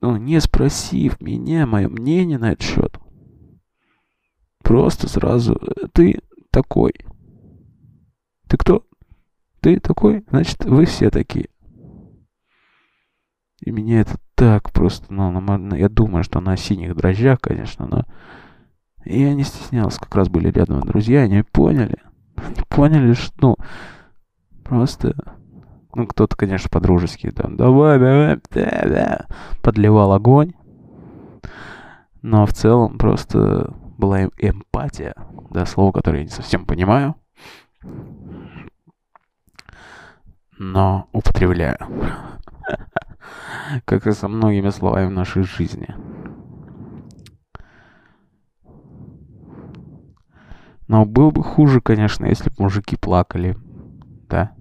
ну, 0.00 0.16
не 0.16 0.40
спросив 0.40 1.20
меня 1.20 1.66
мое 1.66 1.88
мнение 1.88 2.38
на 2.38 2.52
этот 2.52 2.62
счет. 2.62 2.98
Просто 4.62 5.08
сразу, 5.08 5.60
ты 5.92 6.20
такой. 6.50 6.92
Ты 8.48 8.56
кто? 8.56 8.84
Ты 9.60 9.78
такой? 9.80 10.24
Значит, 10.30 10.64
вы 10.64 10.86
все 10.86 11.10
такие. 11.10 11.48
И 13.60 13.70
меня 13.70 14.00
это 14.00 14.16
так 14.34 14.72
просто, 14.72 15.12
ну, 15.12 15.30
на, 15.30 15.74
я 15.76 15.88
думаю, 15.88 16.24
что 16.24 16.40
на 16.40 16.56
синих 16.56 16.96
дрожжах, 16.96 17.40
конечно, 17.40 17.86
но 17.86 18.04
я 19.04 19.32
не 19.34 19.42
стеснялся, 19.42 20.00
как 20.00 20.14
раз 20.14 20.28
были 20.28 20.50
рядом 20.50 20.80
друзья, 20.80 21.22
они 21.22 21.42
поняли 21.42 21.98
поняли, 22.68 23.12
что, 23.12 23.34
ну, 23.40 23.56
просто, 24.64 25.14
ну, 25.94 26.06
кто-то, 26.06 26.36
конечно, 26.36 26.68
по-дружески 26.70 27.30
там, 27.30 27.56
давай, 27.56 27.98
давай, 27.98 28.40
да, 28.50 28.82
да, 28.84 29.26
подливал 29.62 30.12
огонь, 30.12 30.52
но 32.22 32.46
в 32.46 32.52
целом 32.52 32.98
просто 32.98 33.74
была 33.98 34.22
эм, 34.22 34.30
эмпатия, 34.38 35.14
да, 35.50 35.66
слово, 35.66 35.92
которое 35.92 36.18
я 36.18 36.24
не 36.24 36.30
совсем 36.30 36.66
понимаю, 36.66 37.16
но 40.58 41.08
употребляю, 41.12 41.78
как 43.84 44.06
и 44.06 44.12
со 44.12 44.28
многими 44.28 44.70
словами 44.70 45.06
в 45.06 45.12
нашей 45.12 45.42
жизни. 45.42 45.94
Но 50.86 51.06
было 51.06 51.30
бы 51.30 51.42
хуже, 51.42 51.80
конечно, 51.80 52.26
если 52.26 52.50
бы 52.50 52.56
мужики 52.58 52.96
плакали. 52.96 53.56
Да. 54.28 54.54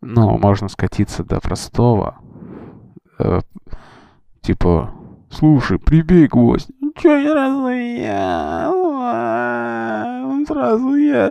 Но 0.00 0.38
можно 0.38 0.68
скатиться 0.68 1.24
до 1.24 1.40
простого. 1.40 2.18
Э, 3.18 3.40
типа, 4.40 4.94
слушай, 5.30 5.78
прибей 5.78 6.28
гвоздь. 6.28 6.70
Ну 6.80 6.92
чё, 6.96 7.16
я 7.16 7.32
сразу 7.32 7.68
я? 7.68 8.72
Сразу 10.46 10.94
я. 10.94 11.26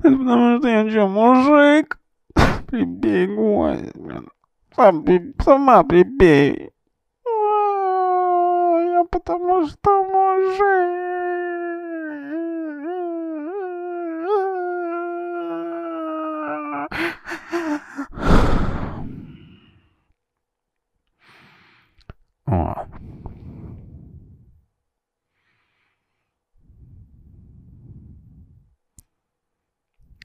Это 0.00 0.16
потому 0.16 0.58
что 0.58 0.68
я 0.68 0.90
чё, 0.90 1.06
мужик? 1.06 2.00
Прибей 2.66 3.26
гвоздь, 3.28 3.92
Сам, 4.74 5.04
сама 5.38 5.84
прибей 5.84 6.70
потому 9.20 9.66
что 9.66 10.04
мужик. 10.04 11.00
О. 22.46 22.86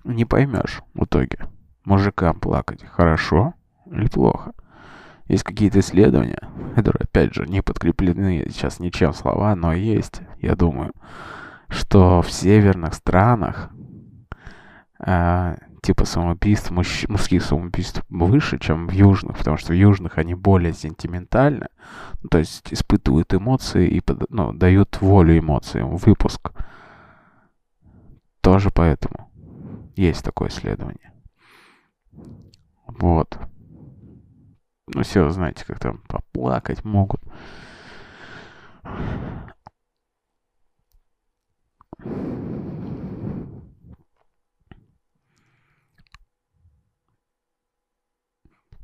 Не 0.04 0.26
поймешь 0.26 0.82
в 0.94 1.04
итоге, 1.04 1.48
мужикам 1.84 2.40
плакать 2.40 2.84
хорошо 2.86 3.54
или 3.86 4.08
плохо. 4.08 4.54
Есть 5.28 5.44
какие-то 5.44 5.80
исследования, 5.80 6.48
которые, 6.76 7.06
опять 7.06 7.34
же, 7.34 7.48
не 7.48 7.62
подкреплены 7.62 8.48
сейчас 8.50 8.80
ничем 8.80 9.14
слова, 9.14 9.56
но 9.56 9.74
есть, 9.74 10.22
я 10.40 10.56
думаю, 10.56 10.94
что 11.68 12.22
в 12.22 12.32
северных 12.32 12.94
странах 12.94 13.72
э, 15.00 15.56
типа 15.82 16.06
самоубийств, 16.06 16.72
мужч- 16.72 17.06
мужских 17.12 17.44
самоубийств 17.44 18.04
выше, 18.10 18.58
чем 18.60 18.88
в 18.88 18.92
южных, 18.92 19.38
потому 19.38 19.58
что 19.58 19.72
в 19.72 19.76
южных 19.76 20.18
они 20.18 20.34
более 20.34 20.74
сентиментальны, 20.74 21.68
ну, 22.24 22.30
то 22.30 22.40
есть 22.40 22.74
испытывают 22.74 23.34
эмоции 23.34 23.88
и 23.88 24.02
ну, 24.30 24.52
дают 24.52 25.00
волю 25.02 25.38
эмоциям, 25.38 25.96
выпуск. 25.96 26.52
Тоже 28.42 28.72
поэтому 28.74 29.32
есть 29.96 30.24
такое 30.24 30.50
исследование. 30.50 31.12
Вот. 32.88 33.40
Ну, 34.94 35.02
все, 35.04 35.30
знаете, 35.30 35.66
как 35.66 35.80
там 35.80 35.98
поплакать 36.08 36.84
могут. 36.84 37.22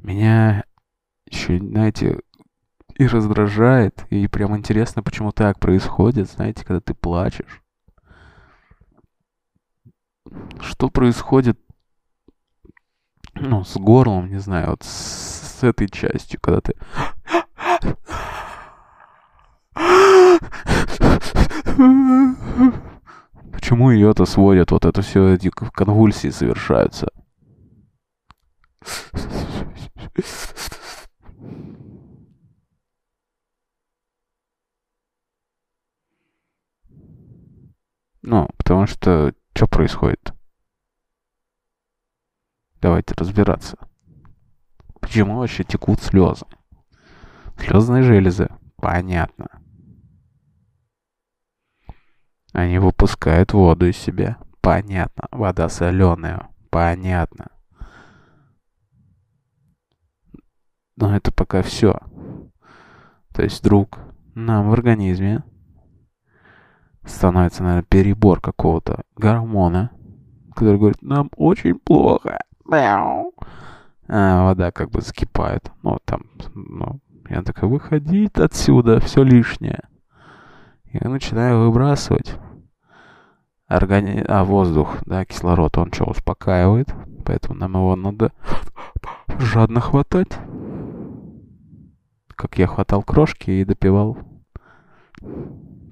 Меня 0.01 0.63
еще, 1.27 1.59
знаете, 1.59 2.19
и 2.95 3.07
раздражает, 3.07 4.05
и 4.09 4.27
прям 4.27 4.57
интересно, 4.57 5.03
почему 5.03 5.31
так 5.31 5.59
происходит, 5.59 6.29
знаете, 6.29 6.65
когда 6.65 6.81
ты 6.81 6.93
плачешь. 6.93 7.61
Что 10.59 10.89
происходит, 10.89 11.59
ну, 13.41 13.63
с 13.63 13.75
горлом, 13.75 14.29
не 14.29 14.39
знаю, 14.39 14.71
вот 14.71 14.83
с, 14.83 15.63
этой 15.63 15.89
частью, 15.89 16.39
когда 16.39 16.61
ты... 16.61 16.75
Почему 23.51 23.91
ее-то 23.91 24.25
сводят, 24.25 24.71
вот 24.71 24.85
это 24.85 25.01
все 25.01 25.29
эти 25.29 25.49
конвульсии 25.49 26.29
совершаются? 26.29 27.11
Ну, 38.21 38.47
потому 38.57 38.85
что 38.85 39.33
что 39.55 39.67
происходит? 39.67 40.33
Давайте 42.81 43.13
разбираться. 43.15 43.77
Почему 44.99 45.37
вообще 45.37 45.63
текут 45.63 46.01
слезы? 46.01 46.45
Слезные 47.57 48.01
железы. 48.01 48.49
Понятно. 48.77 49.47
Они 52.53 52.79
выпускают 52.79 53.53
воду 53.53 53.87
из 53.87 53.97
себя. 53.97 54.37
Понятно. 54.61 55.27
Вода 55.31 55.69
соленая. 55.69 56.49
Понятно. 56.71 57.47
Но 60.95 61.15
это 61.15 61.31
пока 61.31 61.61
все. 61.61 61.99
То 63.33 63.43
есть 63.43 63.59
вдруг 63.61 63.99
нам 64.33 64.69
в 64.69 64.73
организме 64.73 65.43
становится, 67.05 67.63
наверное, 67.63 67.85
перебор 67.87 68.41
какого-то 68.41 69.03
гормона, 69.15 69.91
который 70.55 70.77
говорит, 70.77 71.01
нам 71.01 71.29
очень 71.35 71.77
плохо. 71.77 72.39
А 74.07 74.45
вода 74.45 74.71
как 74.71 74.91
бы 74.91 75.01
закипает. 75.01 75.71
Ну, 75.83 75.99
там, 76.05 76.23
ну, 76.53 76.99
я 77.29 77.43
такой, 77.43 77.69
выходить 77.69 78.37
отсюда, 78.37 78.99
все 78.99 79.23
лишнее. 79.23 79.83
Я 80.91 81.09
начинаю 81.09 81.59
выбрасывать. 81.59 82.35
Органи... 83.69 84.23
А 84.27 84.43
воздух, 84.43 84.97
да, 85.05 85.23
кислород, 85.23 85.77
он 85.77 85.93
что, 85.93 86.05
успокаивает. 86.05 86.93
Поэтому 87.25 87.57
нам 87.57 87.73
его 87.73 87.95
надо 87.95 88.33
жадно 89.39 89.79
хватать. 89.79 90.37
Как 92.35 92.57
я 92.57 92.67
хватал 92.67 93.03
крошки 93.03 93.51
и 93.51 93.65
допивал. 93.65 94.17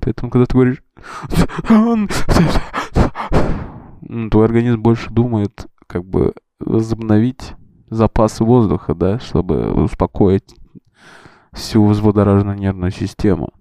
Поэтому, 0.01 0.29
когда 0.29 0.45
ты 0.45 0.53
говоришь... 0.53 0.83
Твой 4.31 4.45
организм 4.45 4.81
больше 4.81 5.11
думает, 5.11 5.67
как 5.87 6.03
бы, 6.03 6.33
возобновить 6.59 7.53
запасы 7.89 8.43
воздуха, 8.43 8.93
да, 8.93 9.19
чтобы 9.19 9.71
успокоить 9.73 10.55
всю 11.53 11.85
взбудораженную 11.85 12.57
нервную 12.57 12.91
систему. 12.91 13.53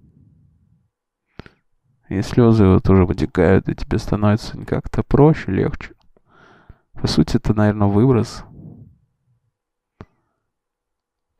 И 2.09 2.21
слезы 2.21 2.65
вот 2.65 2.89
уже 2.89 3.05
вытекают, 3.05 3.69
и 3.69 3.75
тебе 3.75 3.99
становится 3.99 4.57
как-то 4.65 5.03
проще, 5.03 5.51
легче. 5.51 5.93
По 6.93 7.07
сути, 7.07 7.37
это, 7.37 7.53
наверное, 7.53 7.87
выброс. 7.87 8.43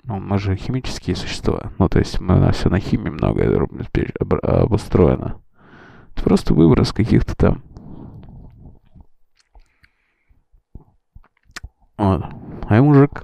Ну, 0.04 0.20
мы 0.20 0.38
же 0.38 0.56
химические 0.56 1.16
существа. 1.16 1.72
Ну, 1.78 1.90
то 1.90 2.00
есть 2.00 2.20
мы, 2.20 2.38
у 2.38 2.40
нас 2.40 2.56
все 2.56 2.70
на 2.70 2.80
химии 2.80 3.10
много 3.10 3.46
обустроено. 4.42 5.42
Это 6.16 6.24
просто 6.24 6.54
выброс 6.54 6.94
каких-то 6.94 7.36
там... 7.36 7.64
Вот. 12.00 12.24
А 12.70 12.76
я 12.76 12.82
мужик. 12.82 13.24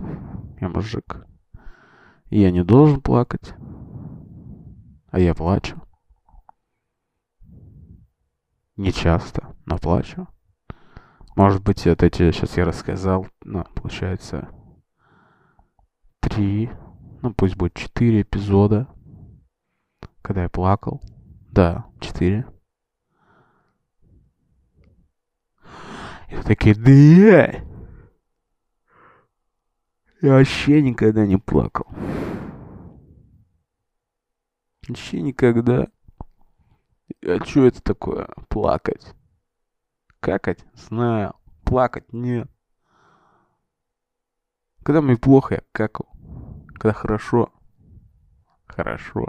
Я 0.60 0.68
мужик. 0.68 1.26
И 2.30 2.42
я 2.42 2.52
не 2.52 2.62
должен 2.62 3.00
плакать. 3.00 3.54
А 5.12 5.18
я 5.18 5.34
плачу. 5.34 5.82
Не 8.76 8.92
часто, 8.92 9.56
но 9.66 9.78
плачу. 9.78 10.28
Может 11.38 11.64
быть, 11.64 11.88
это 11.88 12.06
эти 12.06 12.30
сейчас 12.32 12.58
я 12.58 12.66
рассказал, 12.66 13.28
ну, 13.46 13.64
получается, 13.76 14.50
три, 16.20 16.70
ну, 17.22 17.34
пусть 17.34 17.56
будет 17.56 17.76
четыре 17.76 18.24
эпизода, 18.24 18.90
когда 20.22 20.44
я 20.44 20.50
плакал. 20.50 21.02
Да, 21.50 21.86
четыре. 22.02 22.46
И 26.30 26.36
такие, 26.44 26.76
да 26.76 27.75
я... 30.26 30.34
Вообще 30.34 30.82
никогда 30.82 31.26
не 31.26 31.38
плакал. 31.38 31.88
Вообще 34.88 35.22
никогда. 35.22 35.88
А 37.24 37.44
что 37.46 37.66
это 37.66 37.82
такое? 37.82 38.28
Плакать. 38.50 39.14
Какать? 40.20 40.66
Знаю. 40.74 41.36
Плакать? 41.64 42.12
Нет. 42.14 42.50
Когда 44.84 45.02
мне 45.02 45.18
плохо, 45.18 45.56
я 45.56 45.62
какал. 45.72 46.08
Когда 46.76 46.94
хорошо. 46.94 47.52
Хорошо. 48.68 49.28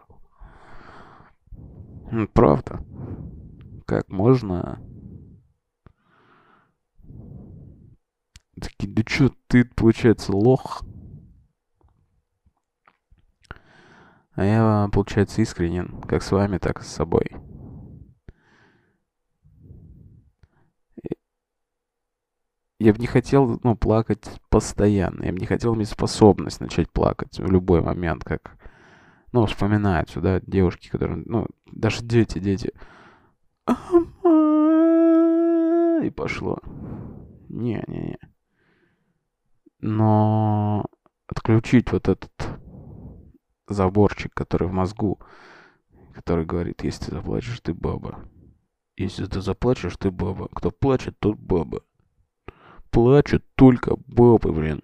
Правда. 2.32 2.84
Как 3.86 4.09
можно... 4.09 4.80
Такие, 8.61 8.90
да 8.90 9.02
чё, 9.02 9.30
ты, 9.48 9.64
получается, 9.64 10.34
лох? 10.34 10.82
А 14.34 14.44
я, 14.44 14.88
получается, 14.92 15.42
искренен, 15.42 16.00
как 16.02 16.22
с 16.22 16.30
вами, 16.30 16.59
так 16.59 16.80
и 16.80 16.84
с 16.84 16.88
собой. 16.88 17.30
Я 22.78 22.92
бы 22.92 22.98
не 22.98 23.07
хотел, 23.07 23.59
ну, 23.62 23.74
плакать 23.74 24.28
постоянно. 24.50 25.24
Я 25.24 25.32
бы 25.32 25.38
не 25.38 25.46
хотел 25.46 25.74
иметь 25.74 25.88
способность 25.88 26.61
начать 26.61 26.90
плакать 26.90 27.38
в 27.38 27.50
любой 27.50 27.80
момент, 27.80 28.22
как, 28.24 28.59
ну, 29.32 29.46
вспоминают 29.46 30.11
сюда 30.11 30.40
девушки, 30.46 30.88
которые, 30.88 31.22
ну, 31.24 31.46
даже 31.72 32.02
дети, 32.02 32.38
дети. 32.38 32.72
И 36.04 36.11
пошло. 36.11 36.59
Не-не-не. 37.48 38.18
Но 39.81 40.87
отключить 41.27 41.93
вот 41.93 42.09
этот 42.09 42.33
заборчик, 43.68 44.33
который 44.35 44.68
в 44.68 44.72
мозгу, 44.72 45.20
который 46.14 46.47
говорит, 46.47 46.83
если 46.83 47.07
ты 47.07 47.11
заплачешь, 47.12 47.61
ты 47.61 47.74
баба. 47.74 48.29
Если 48.97 49.27
ты 49.27 49.43
заплачешь, 49.43 49.97
ты 49.99 50.11
баба. 50.11 50.49
Кто 50.49 50.70
плачет, 50.70 51.18
тот 51.18 51.37
баба. 51.39 51.83
Плачут 52.91 53.45
только 53.55 53.97
бабы, 54.07 54.53
блин. 54.53 54.81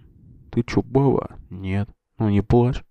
Ты 0.50 0.62
чё, 0.62 0.82
баба? 0.82 1.38
Нет. 1.48 1.88
Ну 2.18 2.28
не 2.28 2.42
плачь. 2.42 2.84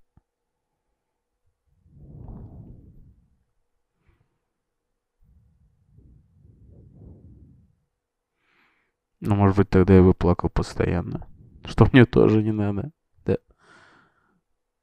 Ну, 9.20 9.36
может 9.36 9.56
быть, 9.56 9.70
тогда 9.70 9.94
я 9.94 10.02
бы 10.02 10.16
плакал 10.16 10.50
постоянно. 10.50 11.31
Что 11.66 11.88
мне 11.92 12.06
тоже 12.06 12.42
не 12.44 12.52
надо. 12.52 12.92
Да. 13.26 13.38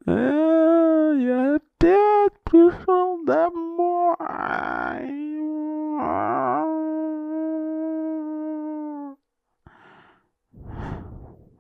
Э, 0.07 1.15
я 1.19 1.57
опять 1.57 2.33
пришел 2.45 3.25
домой. 3.25 4.17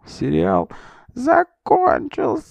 Сериал 0.06 0.70
закончился. 1.14 2.48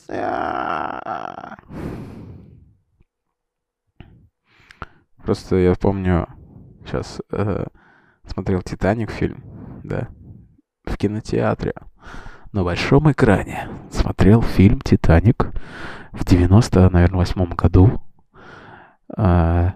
Просто 5.18 5.56
я 5.58 5.74
помню, 5.76 6.28
сейчас 6.86 7.22
э, 7.32 7.66
смотрел 8.24 8.62
«Титаник» 8.62 9.12
фильм, 9.12 9.44
да, 9.84 10.08
в 10.86 10.96
кинотеатре 10.98 11.74
на 12.52 12.64
большом 12.64 13.12
экране 13.12 13.68
смотрел 13.92 14.42
фильм 14.42 14.82
«Титаник» 14.82 15.52
в 16.12 16.26
90, 16.26 16.90
наверное, 16.90 17.18
восьмом 17.18 17.50
году. 17.50 18.02
А, 19.16 19.74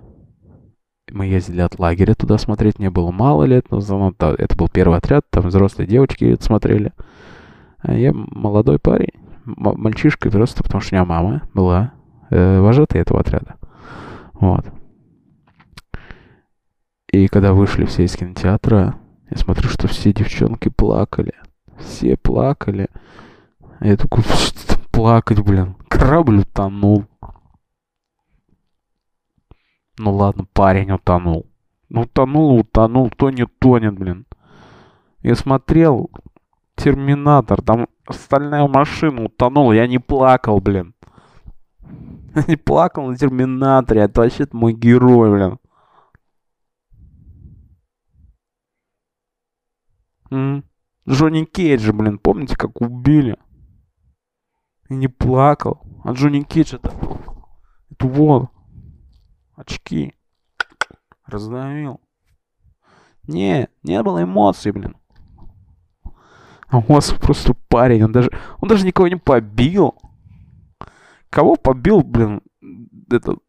мы 1.11 1.25
ездили 1.25 1.61
от 1.61 1.79
лагеря 1.79 2.13
туда 2.13 2.37
смотреть, 2.37 2.79
мне 2.79 2.89
было 2.89 3.11
мало 3.11 3.43
лет, 3.43 3.65
но 3.69 3.79
это 3.79 4.57
был 4.57 4.69
первый 4.69 4.97
отряд, 4.97 5.25
там 5.29 5.47
взрослые 5.47 5.87
девочки 5.87 6.25
это 6.25 6.43
смотрели. 6.43 6.93
А 7.79 7.93
я 7.93 8.11
молодой 8.13 8.79
парень, 8.79 9.13
мальчишка 9.45 10.29
просто, 10.29 10.63
потому 10.63 10.81
что 10.81 10.95
у 10.95 10.97
меня 10.97 11.05
мама 11.05 11.43
была 11.53 11.93
э, 12.29 12.59
вожатой 12.59 13.01
этого 13.01 13.19
отряда. 13.19 13.55
Вот. 14.33 14.65
И 17.11 17.27
когда 17.27 17.53
вышли 17.53 17.85
все 17.85 18.05
из 18.05 18.15
кинотеатра, 18.15 18.95
я 19.29 19.37
смотрю, 19.37 19.69
что 19.69 19.87
все 19.87 20.13
девчонки 20.13 20.69
плакали. 20.69 21.33
Все 21.83 22.17
плакали. 22.17 22.89
А 23.79 23.87
я 23.87 23.97
такой, 23.97 24.23
что 24.23 24.77
плакать, 24.91 25.39
блин. 25.39 25.75
Корабль 25.87 26.39
утонул. 26.39 27.05
Ну 29.97 30.15
ладно, 30.15 30.45
парень 30.53 30.91
утонул. 30.91 31.47
Ну 31.89 32.01
утонул, 32.01 32.59
утонул, 32.59 33.09
тонет, 33.09 33.49
тонет, 33.59 33.97
блин. 33.97 34.25
Я 35.21 35.35
смотрел 35.35 36.09
Терминатор, 36.75 37.61
там 37.61 37.87
стальная 38.09 38.67
машина 38.67 39.25
утонула, 39.25 39.73
я 39.73 39.87
не 39.87 39.99
плакал, 39.99 40.59
блин. 40.59 40.95
Я 42.35 42.43
не 42.47 42.55
плакал 42.55 43.07
на 43.07 43.17
Терминаторе, 43.17 44.01
это 44.01 44.21
вообще 44.21 44.47
мой 44.53 44.73
герой, 44.73 45.31
блин. 45.31 45.59
М? 50.31 50.63
Джонни 51.09 51.45
Кейджа, 51.45 51.93
блин, 51.93 52.19
помните, 52.19 52.55
как 52.55 52.81
убили? 52.81 53.37
И 54.89 54.95
не 54.95 55.07
плакал. 55.07 55.81
А 56.03 56.11
Джонни 56.13 56.41
Кейдж 56.41 56.75
это... 56.75 56.91
Это 57.89 58.07
вот. 58.07 58.49
Очки. 59.55 60.13
Раздавил. 61.25 62.01
Не, 63.23 63.69
не 63.83 64.01
было 64.03 64.23
эмоций, 64.23 64.71
блин. 64.71 64.95
А 66.67 66.77
у 66.77 66.81
вас 66.81 67.11
просто 67.11 67.53
парень, 67.67 68.03
он 68.03 68.11
даже, 68.11 68.31
он 68.59 68.69
даже 68.69 68.85
никого 68.85 69.07
не 69.07 69.17
побил. 69.17 69.95
Кого 71.29 71.55
побил, 71.55 72.01
блин, 72.01 72.41
этот 73.09 73.39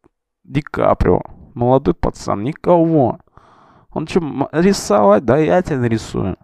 Ди 0.43 0.61
Каприо? 0.61 1.21
Молодой 1.53 1.93
пацан, 1.93 2.43
никого. 2.43 3.19
Он 3.91 4.07
что, 4.07 4.49
рисовать? 4.51 5.23
Да 5.23 5.37
я 5.37 5.61
тебя 5.61 5.77
нарисую. 5.77 6.37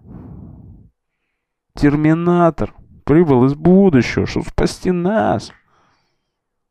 Терминатор 1.80 2.74
прибыл 3.06 3.46
из 3.46 3.56
будущего, 3.56 4.26
чтобы 4.26 4.48
спасти 4.48 4.92
нас. 4.92 5.54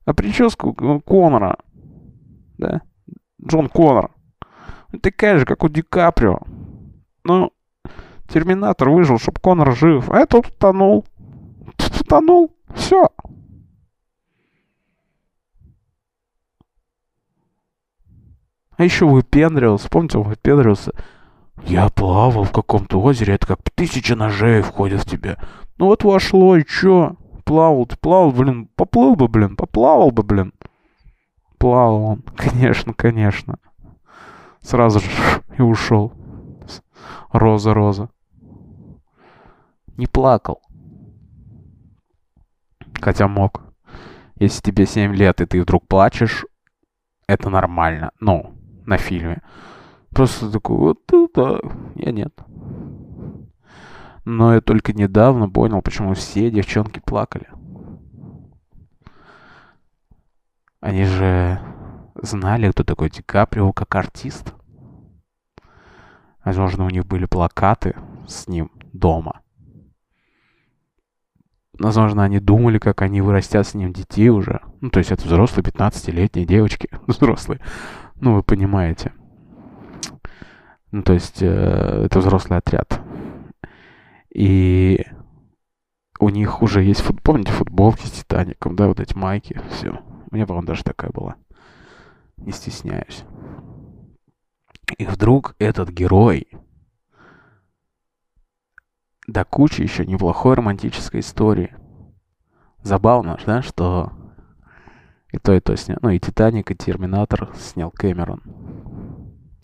А 0.04 0.12
прическа 0.12 0.66
у 0.66 1.00
Конора, 1.00 1.56
да, 2.58 2.82
Джон 3.42 3.70
Коннор, 3.70 4.10
такая 5.00 5.38
же, 5.38 5.46
как 5.46 5.64
у 5.64 5.68
Ди 5.70 5.80
Каприо. 5.80 6.40
Ну, 7.24 7.52
Терминатор 8.28 8.90
выжил, 8.90 9.18
чтобы 9.18 9.40
Конор 9.40 9.74
жив, 9.74 10.10
а 10.10 10.18
этот 10.18 10.48
утонул. 10.48 11.06
Тут 11.76 12.02
утонул. 12.02 12.54
Все. 12.74 13.08
А 18.76 18.84
еще 18.84 19.06
выпендривался. 19.06 19.88
Помните, 19.88 20.18
он 20.18 20.24
выпендривался? 20.24 20.92
Я 21.64 21.88
плавал 21.88 22.44
в 22.44 22.52
каком-то 22.52 23.00
озере, 23.00 23.34
это 23.34 23.46
как 23.46 23.58
тысяча 23.74 24.16
ножей 24.16 24.62
входит 24.62 25.02
в 25.02 25.10
тебя. 25.10 25.36
Ну 25.78 25.86
вот 25.86 26.04
вошло, 26.04 26.56
и 26.56 26.64
чё? 26.64 27.16
Плавал, 27.44 27.86
ты 27.86 27.96
плавал, 27.96 28.32
блин, 28.32 28.68
поплыл 28.74 29.16
бы, 29.16 29.28
блин, 29.28 29.56
поплавал 29.56 30.10
бы, 30.10 30.22
блин. 30.22 30.52
Плавал 31.58 32.04
он, 32.04 32.22
конечно, 32.36 32.94
конечно. 32.94 33.58
Сразу 34.60 35.00
же 35.00 35.06
и 35.56 35.62
ушел. 35.62 36.12
Роза, 37.32 37.74
роза. 37.74 38.10
Не 39.96 40.06
плакал. 40.06 40.62
Хотя 43.00 43.28
мог. 43.28 43.62
Если 44.36 44.62
тебе 44.62 44.86
7 44.86 45.14
лет, 45.14 45.40
и 45.40 45.46
ты 45.46 45.60
вдруг 45.60 45.86
плачешь, 45.86 46.46
это 47.26 47.50
нормально. 47.50 48.12
Ну, 48.20 48.54
на 48.86 48.96
фильме. 48.98 49.42
Просто 50.10 50.50
такой, 50.50 50.76
вот 50.76 51.12
это... 51.12 51.60
Я 51.94 52.12
нет. 52.12 52.34
Но 54.24 54.54
я 54.54 54.60
только 54.60 54.92
недавно 54.92 55.48
понял, 55.48 55.80
почему 55.80 56.14
все 56.14 56.50
девчонки 56.50 57.00
плакали. 57.00 57.48
Они 60.80 61.04
же 61.04 61.60
знали, 62.14 62.70
кто 62.70 62.84
такой 62.84 63.10
Ди 63.10 63.22
Каприо 63.22 63.72
как 63.72 63.94
артист. 63.94 64.54
Возможно, 66.44 66.84
у 66.84 66.90
них 66.90 67.06
были 67.06 67.26
плакаты 67.26 67.96
с 68.26 68.48
ним 68.48 68.70
дома. 68.92 69.40
Возможно, 71.78 72.24
они 72.24 72.40
думали, 72.40 72.78
как 72.78 73.02
они 73.02 73.20
вырастят 73.20 73.66
с 73.66 73.74
ним 73.74 73.92
детей 73.92 74.30
уже. 74.30 74.60
Ну, 74.80 74.90
то 74.90 74.98
есть 74.98 75.12
это 75.12 75.24
взрослые 75.24 75.64
15-летние 75.64 76.44
девочки. 76.44 76.88
Взрослые. 77.06 77.60
Ну, 78.16 78.34
вы 78.34 78.42
понимаете. 78.42 79.12
Ну, 80.90 81.02
то 81.02 81.12
есть 81.12 81.42
э, 81.42 81.46
это 81.46 82.18
взрослый 82.20 82.58
отряд. 82.58 83.00
И 84.30 85.04
у 86.18 86.28
них 86.30 86.62
уже 86.62 86.82
есть, 86.82 87.00
фут... 87.00 87.22
помните, 87.22 87.52
футболки 87.52 88.06
с 88.06 88.10
Титаником, 88.10 88.76
да, 88.76 88.88
вот 88.88 89.00
эти 89.00 89.14
майки, 89.14 89.60
все. 89.70 90.00
У 90.30 90.34
меня, 90.34 90.46
по-моему, 90.46 90.66
даже 90.66 90.84
такая 90.84 91.10
была. 91.10 91.36
Не 92.36 92.52
стесняюсь. 92.52 93.24
И 94.96 95.04
вдруг 95.04 95.54
этот 95.58 95.90
герой 95.90 96.48
до 99.26 99.44
кучи 99.44 99.82
еще 99.82 100.06
неплохой 100.06 100.54
романтической 100.54 101.20
истории. 101.20 101.74
Забавно, 102.82 103.38
да, 103.44 103.60
что 103.60 104.12
и 105.30 105.38
то, 105.38 105.52
и 105.52 105.60
то 105.60 105.76
снял. 105.76 105.98
Ну, 106.00 106.10
и 106.10 106.18
Титаник, 106.18 106.70
и 106.70 106.74
Терминатор 106.74 107.50
снял 107.56 107.90
Кэмерон. 107.90 108.42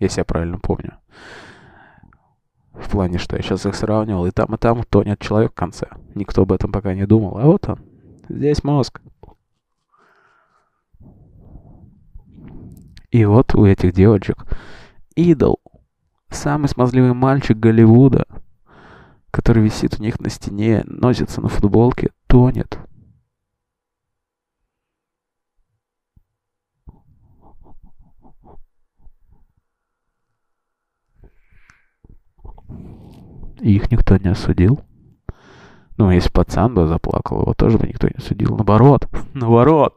Если 0.05 0.21
я 0.21 0.25
правильно 0.27 0.59
помню. 0.59 0.99
В 2.75 2.91
плане, 2.91 3.17
что 3.17 3.37
я 3.37 3.43
сейчас 3.43 3.65
их 3.65 3.75
сравнивал, 3.75 4.27
и 4.27 4.31
там, 4.31 4.55
и 4.55 4.59
там 4.59 4.83
тонет 4.83 5.19
человек 5.19 5.53
в 5.53 5.55
конце. 5.55 5.89
Никто 6.15 6.43
об 6.43 6.53
этом 6.53 6.71
пока 6.71 6.93
не 6.93 7.07
думал. 7.07 7.39
А 7.39 7.47
вот 7.47 7.67
он. 7.71 7.79
Здесь 8.29 8.63
мозг. 8.63 9.01
И 13.11 13.25
вот 13.25 13.55
у 13.55 13.65
этих 13.65 13.95
девочек 13.95 14.45
идол. 15.17 15.59
Самый 16.29 16.69
смазливый 16.69 17.15
мальчик 17.15 17.57
Голливуда, 17.57 18.27
который 19.31 19.63
висит 19.63 19.99
у 19.99 20.03
них 20.03 20.21
на 20.21 20.29
стене, 20.29 20.83
носится 20.85 21.41
на 21.41 21.49
футболке, 21.49 22.11
тонет. 22.27 22.79
И 33.54 33.54
их 33.73 33.91
никто 33.91 34.17
не 34.17 34.29
осудил. 34.29 34.81
Ну, 35.97 36.11
если 36.11 36.31
пацан 36.31 36.75
бы 36.75 36.87
заплакал, 36.87 37.43
его 37.43 37.55
тоже 37.55 37.79
бы 37.79 37.87
никто 37.87 38.09
не 38.09 38.15
осудил. 38.17 38.55
Наоборот, 38.57 39.09
наоборот. 39.35 39.97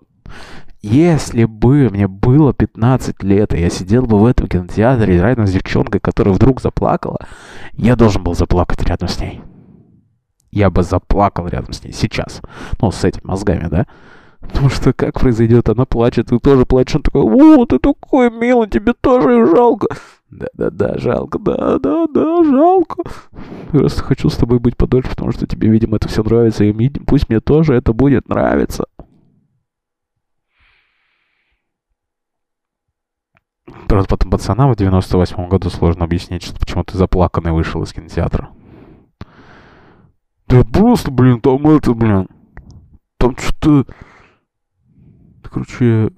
Если 0.81 1.45
бы 1.45 1.89
мне 1.89 2.07
было 2.07 2.53
15 2.53 3.23
лет, 3.23 3.53
и 3.53 3.59
я 3.59 3.69
сидел 3.69 4.05
бы 4.05 4.19
в 4.19 4.25
этом 4.25 4.47
кинотеатре 4.47 5.17
рядом 5.17 5.47
с 5.47 5.51
девчонкой, 5.51 5.99
которая 5.99 6.33
вдруг 6.33 6.61
заплакала, 6.61 7.17
я 7.73 7.95
должен 7.95 8.23
был 8.23 8.35
заплакать 8.35 8.83
рядом 8.83 9.09
с 9.09 9.19
ней. 9.19 9.41
Я 10.51 10.69
бы 10.69 10.83
заплакал 10.83 11.47
рядом 11.47 11.73
с 11.73 11.83
ней 11.83 11.91
сейчас. 11.91 12.41
Ну, 12.79 12.91
с 12.91 13.03
этими 13.03 13.25
мозгами, 13.25 13.67
да? 13.67 13.87
Потому 14.39 14.69
что 14.69 14.93
как 14.93 15.19
произойдет, 15.19 15.69
она 15.69 15.85
плачет, 15.85 16.27
ты 16.27 16.39
тоже 16.39 16.65
плачешь, 16.65 16.95
он 16.95 17.01
такой, 17.03 17.21
о, 17.21 17.65
ты 17.65 17.79
такой 17.79 18.29
милый, 18.31 18.69
тебе 18.69 18.93
тоже 18.93 19.45
жалко. 19.47 19.87
Да-да-да, 20.29 20.97
жалко, 20.97 21.39
да-да-да, 21.39 22.43
жалко. 22.43 23.03
Просто 23.71 24.03
хочу 24.03 24.29
с 24.29 24.35
тобой 24.35 24.59
быть 24.59 24.75
подольше, 24.75 25.09
потому 25.09 25.31
что 25.31 25.47
тебе, 25.47 25.69
видимо, 25.69 25.97
это 25.97 26.07
все 26.07 26.23
нравится, 26.23 26.63
и 26.63 26.89
пусть 27.05 27.29
мне 27.29 27.39
тоже 27.39 27.73
это 27.73 27.93
будет 27.93 28.27
нравиться. 28.27 28.85
Просто 33.87 34.09
потом 34.09 34.31
пацанам 34.31 34.71
в 34.71 34.75
98 34.75 35.47
году 35.47 35.69
сложно 35.69 36.05
объяснить, 36.05 36.43
что 36.43 36.59
почему 36.59 36.83
ты 36.83 36.97
заплаканный 36.97 37.51
вышел 37.51 37.83
из 37.83 37.93
кинотеатра. 37.93 38.49
Да 40.47 40.63
просто, 40.63 41.11
блин, 41.11 41.41
там 41.41 41.67
это, 41.67 41.93
блин. 41.93 42.27
Там 43.17 43.35
что-то... 43.37 43.85
Короче, 45.51 46.11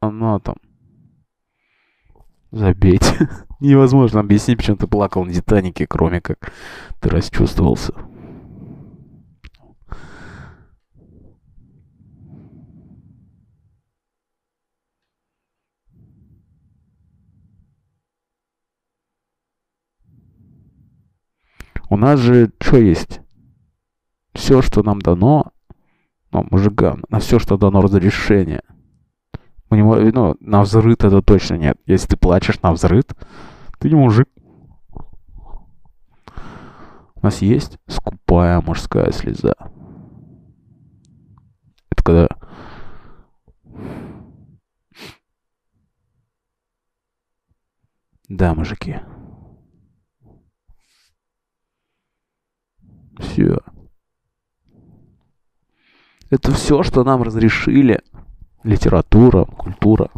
она 0.00 0.38
там... 0.38 0.56
Забейте. 2.50 3.28
Невозможно 3.60 4.20
объяснить, 4.20 4.58
почему 4.58 4.76
ты 4.76 4.86
плакал 4.86 5.24
на 5.24 5.32
Титанике, 5.32 5.86
кроме 5.86 6.20
как 6.20 6.52
ты 7.00 7.08
расчувствовался. 7.08 7.94
У 21.88 21.96
нас 21.96 22.20
же 22.20 22.52
что 22.60 22.76
есть? 22.78 23.20
Все, 24.32 24.62
что 24.62 24.84
нам 24.84 25.00
дано, 25.00 25.52
ну, 26.32 26.46
мужикам, 26.50 27.04
на 27.08 27.18
все, 27.18 27.38
что 27.38 27.56
дано 27.56 27.80
разрешение. 27.80 28.62
Мы 29.68 29.78
не, 29.78 30.10
ну, 30.12 30.36
на 30.40 30.62
взрыв 30.62 30.96
это 30.98 31.22
точно 31.22 31.54
нет. 31.54 31.78
Если 31.86 32.08
ты 32.08 32.16
плачешь 32.16 32.60
на 32.62 32.72
взрыв, 32.72 33.04
ты 33.78 33.88
не 33.88 33.94
мужик. 33.94 34.28
У 37.14 37.22
нас 37.22 37.42
есть 37.42 37.78
скупая 37.86 38.60
мужская 38.60 39.12
слеза. 39.12 39.54
Это 41.90 42.02
когда... 42.02 42.28
Да, 48.28 48.54
мужики. 48.54 49.00
Все. 53.18 53.58
Это 56.30 56.52
все, 56.52 56.84
что 56.84 57.02
нам 57.02 57.22
разрешили. 57.22 58.00
Литература, 58.62 59.44
культура. 59.46 60.10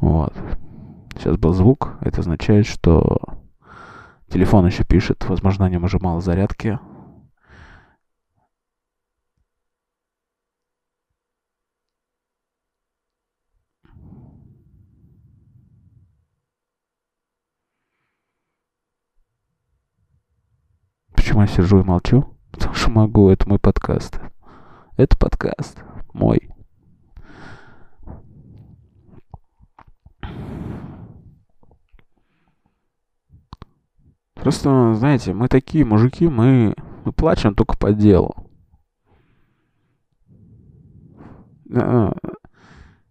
Вот. 0.00 0.34
сейчас 1.14 1.38
был 1.38 1.54
звук. 1.54 1.94
Это 2.00 2.20
означает, 2.20 2.66
что 2.66 3.20
телефон 4.28 4.66
еще 4.66 4.84
пишет. 4.84 5.24
Возможно, 5.28 5.64
на 5.64 5.70
нем 5.70 5.84
уже 5.84 5.98
мало 5.98 6.20
зарядки. 6.20 6.78
Я 21.42 21.48
сижу 21.48 21.80
и 21.80 21.82
молчу? 21.82 22.24
Потому 22.52 22.72
что 22.74 22.90
могу, 22.90 23.28
это 23.28 23.48
мой 23.48 23.58
подкаст. 23.58 24.20
Это 24.96 25.18
подкаст 25.18 25.82
мой. 26.12 26.48
Просто, 34.34 34.94
знаете, 34.94 35.34
мы 35.34 35.48
такие 35.48 35.84
мужики, 35.84 36.28
мы, 36.28 36.76
мы 37.04 37.10
плачем 37.10 37.56
только 37.56 37.76
по 37.76 37.92
делу. 37.92 38.36
А, 41.74 42.12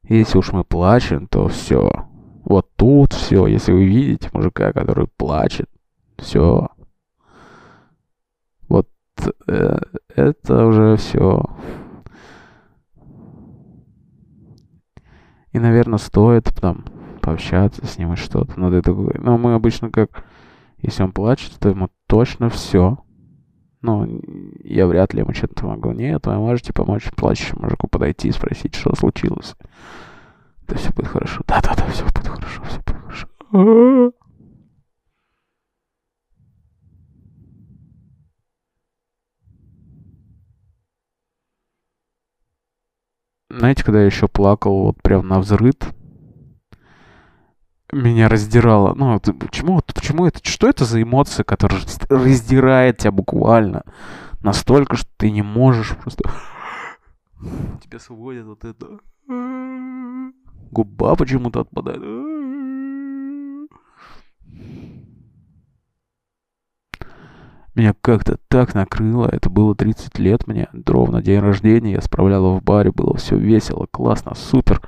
Если 0.04 0.38
уж 0.38 0.54
мы 0.54 0.64
плачем, 0.64 1.28
то 1.28 1.50
все. 1.50 1.92
Вот 2.46 2.70
тут 2.78 3.12
все. 3.12 3.46
Если 3.48 3.74
вы 3.74 3.84
видите 3.84 4.30
мужика, 4.32 4.72
который 4.72 5.08
плачет, 5.18 5.70
все. 6.18 6.70
Э, 9.48 9.78
это 10.16 10.66
уже 10.66 10.96
все. 10.98 11.44
И, 15.52 15.60
наверное, 15.60 15.98
стоит 15.98 16.46
там 16.60 16.86
пообщаться 17.22 17.86
с 17.86 17.98
ним 17.98 18.14
и 18.14 18.16
что-то. 18.16 18.60
Но 18.60 18.82
такой, 18.82 19.16
ну, 19.20 19.38
мы 19.38 19.54
обычно 19.54 19.90
как, 19.90 20.24
если 20.82 21.04
он 21.04 21.12
плачет, 21.12 21.54
то 21.60 21.70
ему 21.70 21.90
точно 22.08 22.50
все. 22.50 22.98
Ну, 23.82 24.22
я 24.64 24.88
вряд 24.88 25.14
ли 25.14 25.22
ему 25.22 25.34
что-то 25.34 25.66
могу. 25.66 25.92
Нет, 25.92 26.26
вы 26.26 26.36
можете 26.36 26.72
помочь 26.72 27.10
плачущему 27.16 27.64
мужику 27.64 27.88
подойти 27.88 28.28
и 28.28 28.32
спросить, 28.32 28.76
что 28.76 28.96
случилось. 28.96 29.56
Да 30.68 30.76
все 30.76 30.94
будет 30.94 31.08
хорошо. 31.08 31.42
Да-да-да, 31.48 31.86
все 31.88 32.04
будет 32.06 32.28
хорошо, 32.28 32.64
все 32.64 32.78
будет 32.78 33.02
хорошо. 33.02 33.28
Знаете, 43.58 43.84
когда 43.84 44.00
я 44.00 44.06
еще 44.06 44.28
плакал 44.28 44.84
вот 44.86 45.02
прям 45.02 45.28
на 45.28 45.40
взрыд, 45.40 45.86
меня 47.92 48.30
раздирало. 48.30 48.94
Ну, 48.94 49.20
почему, 49.20 49.82
почему 49.94 50.26
это, 50.26 50.40
что 50.44 50.70
это 50.70 50.86
за 50.86 51.02
эмоция, 51.02 51.44
которая 51.44 51.82
раздирает 52.10 53.00
тебя 53.00 53.12
буквально 53.12 53.84
настолько, 54.42 54.96
что 54.96 55.10
ты 55.18 55.32
не 55.32 55.42
можешь 55.42 55.98
просто... 55.98 56.24
Тебя 57.84 58.00
сводит 58.00 58.46
вот 58.46 58.64
это... 58.64 59.00
Губа 60.72 61.16
почему-то 61.16 61.62
отпадает. 61.62 62.02
Меня 67.74 67.94
как-то 68.02 68.38
так 68.50 68.74
накрыло. 68.74 69.28
Это 69.32 69.50
было 69.50 69.76
30 69.76 70.20
лет 70.20 70.48
мне. 70.48 70.68
Ровно 70.86 71.22
день 71.22 71.40
рождения. 71.40 71.94
Я 71.94 72.02
справляла 72.02 72.58
в 72.58 72.64
баре. 72.64 72.92
Было 72.92 73.16
все 73.16 73.38
весело, 73.38 73.88
классно, 73.90 74.36
супер. 74.36 74.82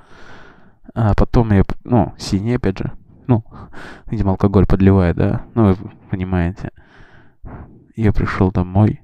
А 0.94 1.14
потом 1.16 1.52
я, 1.52 1.64
ну, 1.86 2.14
синий 2.18 2.56
опять 2.56 2.78
же. 2.78 2.92
Ну, 3.28 3.46
видимо, 4.08 4.32
алкоголь 4.32 4.66
подливает, 4.66 5.16
да? 5.16 5.46
Ну, 5.56 5.74
вы 5.74 5.92
понимаете. 6.10 6.72
Я 7.96 8.12
пришел 8.12 8.52
домой. 8.52 9.02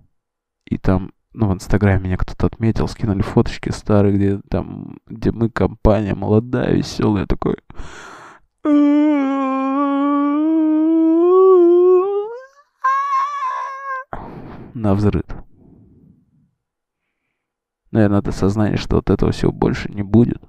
И 0.66 0.78
там, 0.78 1.12
ну, 1.34 1.48
в 1.48 1.54
Инстаграме 1.54 2.04
меня 2.04 2.18
кто-то 2.18 2.48
отметил. 2.48 2.88
Скинули 2.90 3.22
фоточки 3.22 3.70
старые, 3.70 4.16
где 4.16 4.40
там, 4.50 4.98
где 5.08 5.32
мы 5.32 5.50
компания 5.50 6.16
молодая, 6.16 6.74
веселая. 6.74 7.26
Такой... 7.26 7.58
на 14.74 14.94
взрыв. 14.94 15.26
Наверное, 17.92 18.20
это 18.20 18.32
сознание, 18.32 18.78
что 18.78 18.98
вот 18.98 19.10
этого 19.10 19.32
всего 19.32 19.52
больше 19.52 19.90
не 19.92 20.04
будет. 20.04 20.42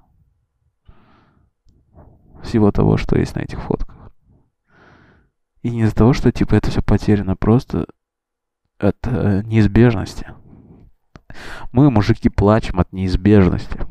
Всего 2.43 2.71
того, 2.71 2.97
что 2.97 3.19
есть 3.19 3.35
на 3.35 3.41
этих 3.41 3.61
фотках. 3.61 4.13
И 5.63 5.71
не 5.71 5.83
из-за 5.83 5.95
того, 5.95 6.13
что 6.13 6.33
типа 6.33 6.55
это 6.55 6.71
все 6.71 6.83
потеряно, 6.83 7.37
просто 7.37 7.87
от 8.79 8.97
э, 9.03 9.43
неизбежности. 9.45 10.33
Мы, 11.73 11.91
мужики, 11.91 12.29
плачем 12.29 12.81
от 12.81 12.93
неизбежности. 12.93 13.87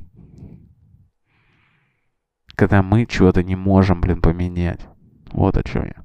Когда 2.55 2.84
мы 2.84 3.05
чего-то 3.05 3.43
не 3.43 3.55
можем, 3.55 4.01
блин, 4.01 4.21
поменять. 4.21 4.86
Вот 5.32 5.57
о 5.57 5.63
чем 5.63 5.86
я. 5.86 6.03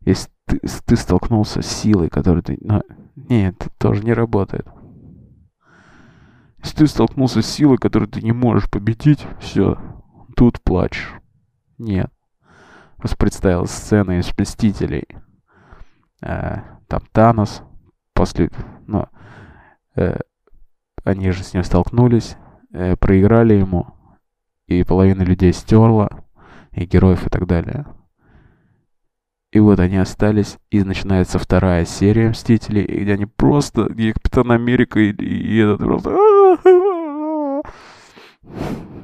Если 0.00 0.30
ты, 0.48 0.60
ты 0.60 0.96
столкнулся 0.96 1.62
с 1.62 1.66
силой, 1.66 2.08
которую 2.08 2.42
ты... 2.42 2.58
Ну, 2.60 2.82
нет, 3.14 3.54
это 3.58 3.70
тоже 3.78 4.02
не 4.04 4.12
работает. 4.12 4.66
Если 6.62 6.76
ты 6.78 6.86
столкнулся 6.86 7.42
с 7.42 7.46
силой, 7.46 7.78
которую 7.78 8.08
ты 8.08 8.22
не 8.22 8.32
можешь 8.32 8.68
победить, 8.68 9.26
все, 9.40 9.78
тут 10.36 10.60
плачешь. 10.62 11.14
Нет. 11.78 12.10
Просто 12.96 13.16
представил 13.16 13.66
сцены 13.66 14.18
из 14.18 14.36
«Мстителей». 14.36 15.06
Э, 16.20 16.62
там 16.88 17.02
Танос 17.12 17.62
после... 18.12 18.50
Ну, 18.86 19.06
э, 19.94 20.18
они 21.04 21.30
же 21.30 21.44
с 21.44 21.54
ним 21.54 21.62
столкнулись, 21.62 22.36
э, 22.72 22.96
проиграли 22.96 23.54
ему, 23.54 23.86
и 24.66 24.82
половина 24.82 25.22
людей 25.22 25.52
стерла, 25.52 26.24
и 26.72 26.84
героев 26.84 27.26
и 27.26 27.30
так 27.30 27.46
далее. 27.46 27.86
И 29.50 29.60
вот 29.60 29.80
они 29.80 29.96
остались, 29.96 30.58
и 30.70 30.84
начинается 30.84 31.38
вторая 31.38 31.86
серия 31.86 32.28
Мстителей, 32.30 32.84
где 32.84 33.14
они 33.14 33.24
просто, 33.24 33.84
где 33.84 34.12
Капитан 34.12 34.52
Америка 34.52 35.00
и, 35.00 35.10
и 35.12 35.58
этот 35.58 35.78
просто... 35.78 36.14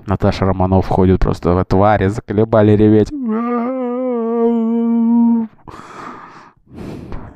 Наташа 0.06 0.44
Романов 0.44 0.84
входит 0.84 1.20
просто 1.20 1.54
в 1.54 1.64
твари, 1.64 2.08
заколебали 2.08 2.72
реветь. 2.72 3.10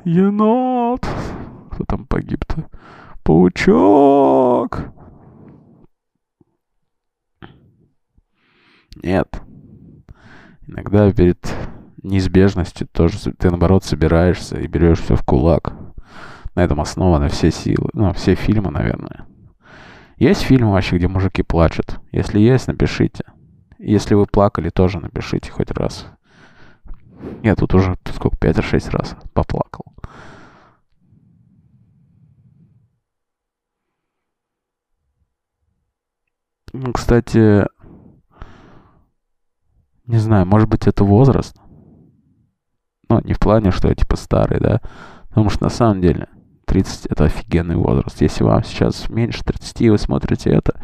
Енот! 0.05 1.07
Кто 1.71 1.83
там 1.85 2.05
погиб-то? 2.05 2.69
Паучок! 3.23 4.83
Нет. 9.01 9.41
Иногда 10.67 11.11
перед 11.11 11.39
неизбежностью 12.03 12.87
тоже 12.87 13.17
ты 13.33 13.49
наоборот 13.49 13.83
собираешься 13.83 14.59
и 14.59 14.67
берешь 14.67 14.99
все 14.99 15.15
в 15.15 15.23
кулак. 15.23 15.73
На 16.55 16.63
этом 16.63 16.81
основаны 16.81 17.29
все 17.29 17.51
силы, 17.51 17.89
ну, 17.93 18.11
все 18.13 18.35
фильмы, 18.35 18.71
наверное. 18.71 19.25
Есть 20.17 20.41
фильмы 20.41 20.71
вообще, 20.71 20.97
где 20.97 21.07
мужики 21.07 21.43
плачут? 21.43 21.99
Если 22.11 22.39
есть, 22.39 22.67
напишите. 22.67 23.23
Если 23.77 24.15
вы 24.15 24.25
плакали, 24.25 24.69
тоже 24.69 24.99
напишите 24.99 25.51
хоть 25.51 25.71
раз. 25.71 26.07
Я 27.43 27.55
тут 27.55 27.73
уже 27.73 27.97
сколько, 28.13 28.35
5-6 28.37 28.89
раз 28.91 29.15
поплакал. 29.33 29.85
Ну, 36.73 36.91
кстати, 36.93 37.65
не 40.05 40.17
знаю, 40.17 40.45
может 40.45 40.69
быть 40.69 40.85
это 40.87 41.03
возраст. 41.03 41.55
Ну, 43.09 43.21
не 43.23 43.33
в 43.33 43.39
плане, 43.39 43.71
что 43.71 43.87
я 43.87 43.95
типа 43.95 44.15
старый, 44.15 44.59
да. 44.59 44.81
Потому 45.29 45.49
что 45.49 45.63
на 45.63 45.69
самом 45.69 46.01
деле 46.01 46.27
30 46.65 47.07
это 47.07 47.25
офигенный 47.25 47.75
возраст. 47.75 48.21
Если 48.21 48.43
вам 48.43 48.63
сейчас 48.63 49.09
меньше 49.09 49.43
30, 49.43 49.81
и 49.81 49.89
вы 49.89 49.97
смотрите 49.97 50.51
это, 50.51 50.79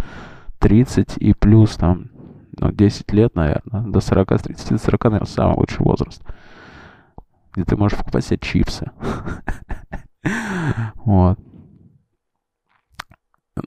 30 0.60 1.18
и 1.18 1.34
плюс 1.34 1.76
там, 1.76 2.10
ну, 2.58 2.72
10 2.72 3.12
лет, 3.14 3.36
наверное, 3.36 3.82
до 3.82 4.00
40, 4.00 4.32
с 4.32 4.42
30 4.42 4.70
до 4.70 4.78
40, 4.80 5.04
наверное, 5.04 5.28
самый 5.28 5.56
лучший 5.58 5.84
возраст. 5.84 6.24
Где 7.54 7.64
ты 7.64 7.78
можешь 7.78 7.98
покупать 7.98 8.26
себе 8.26 8.40
чипсы. 8.40 8.92
Вот. 11.06 11.38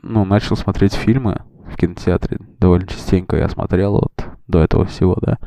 Ну, 0.02 0.24
начал 0.24 0.56
смотреть 0.56 0.92
фильмы 0.94 1.42
в 1.72 1.76
кинотеатре. 1.76 2.38
Довольно 2.58 2.88
частенько 2.88 3.36
я 3.36 3.48
смотрел 3.48 3.92
вот 3.92 4.24
до 4.48 4.60
этого 4.60 4.84
всего, 4.86 5.16
да. 5.20 5.38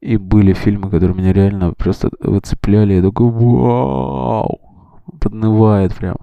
И 0.00 0.16
были 0.16 0.52
фильмы, 0.52 0.90
которые 0.90 1.16
меня 1.16 1.32
реально 1.32 1.72
просто 1.72 2.10
выцепляли. 2.20 2.94
Я 2.94 3.02
такой, 3.02 3.30
вау! 3.30 4.60
Поднывает 5.20 5.94
прям. 5.94 6.16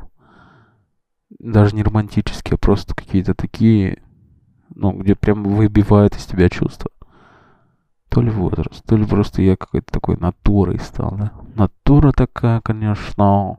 Даже 1.39 1.75
не 1.75 1.83
романтические, 1.83 2.55
а 2.55 2.57
просто 2.57 2.95
какие-то 2.95 3.33
такие, 3.33 4.01
ну, 4.73 4.93
где 4.93 5.15
прям 5.15 5.43
выбивают 5.43 6.15
из 6.15 6.25
тебя 6.25 6.49
чувства. 6.49 6.89
То 8.09 8.21
ли 8.21 8.29
возраст, 8.29 8.85
то 8.85 8.95
ли 8.95 9.05
просто 9.05 9.41
я 9.41 9.57
какой-то 9.57 9.91
такой 9.91 10.15
натурой 10.15 10.79
стал, 10.79 11.17
да? 11.17 11.33
Натура 11.55 12.13
такая, 12.13 12.61
конечно. 12.61 13.57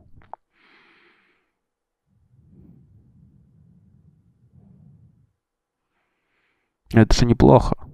Это 6.93 7.15
же 7.15 7.27
неплохо. 7.27 7.86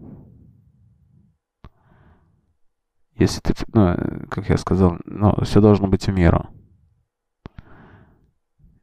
Если 3.23 3.41
ты, 3.41 3.55
ну, 3.73 3.97
как 4.29 4.49
я 4.49 4.57
сказал, 4.57 4.99
ну, 5.05 5.33
все 5.45 5.61
должно 5.61 5.87
быть 5.87 6.09
в 6.09 6.13
меру. 6.13 6.49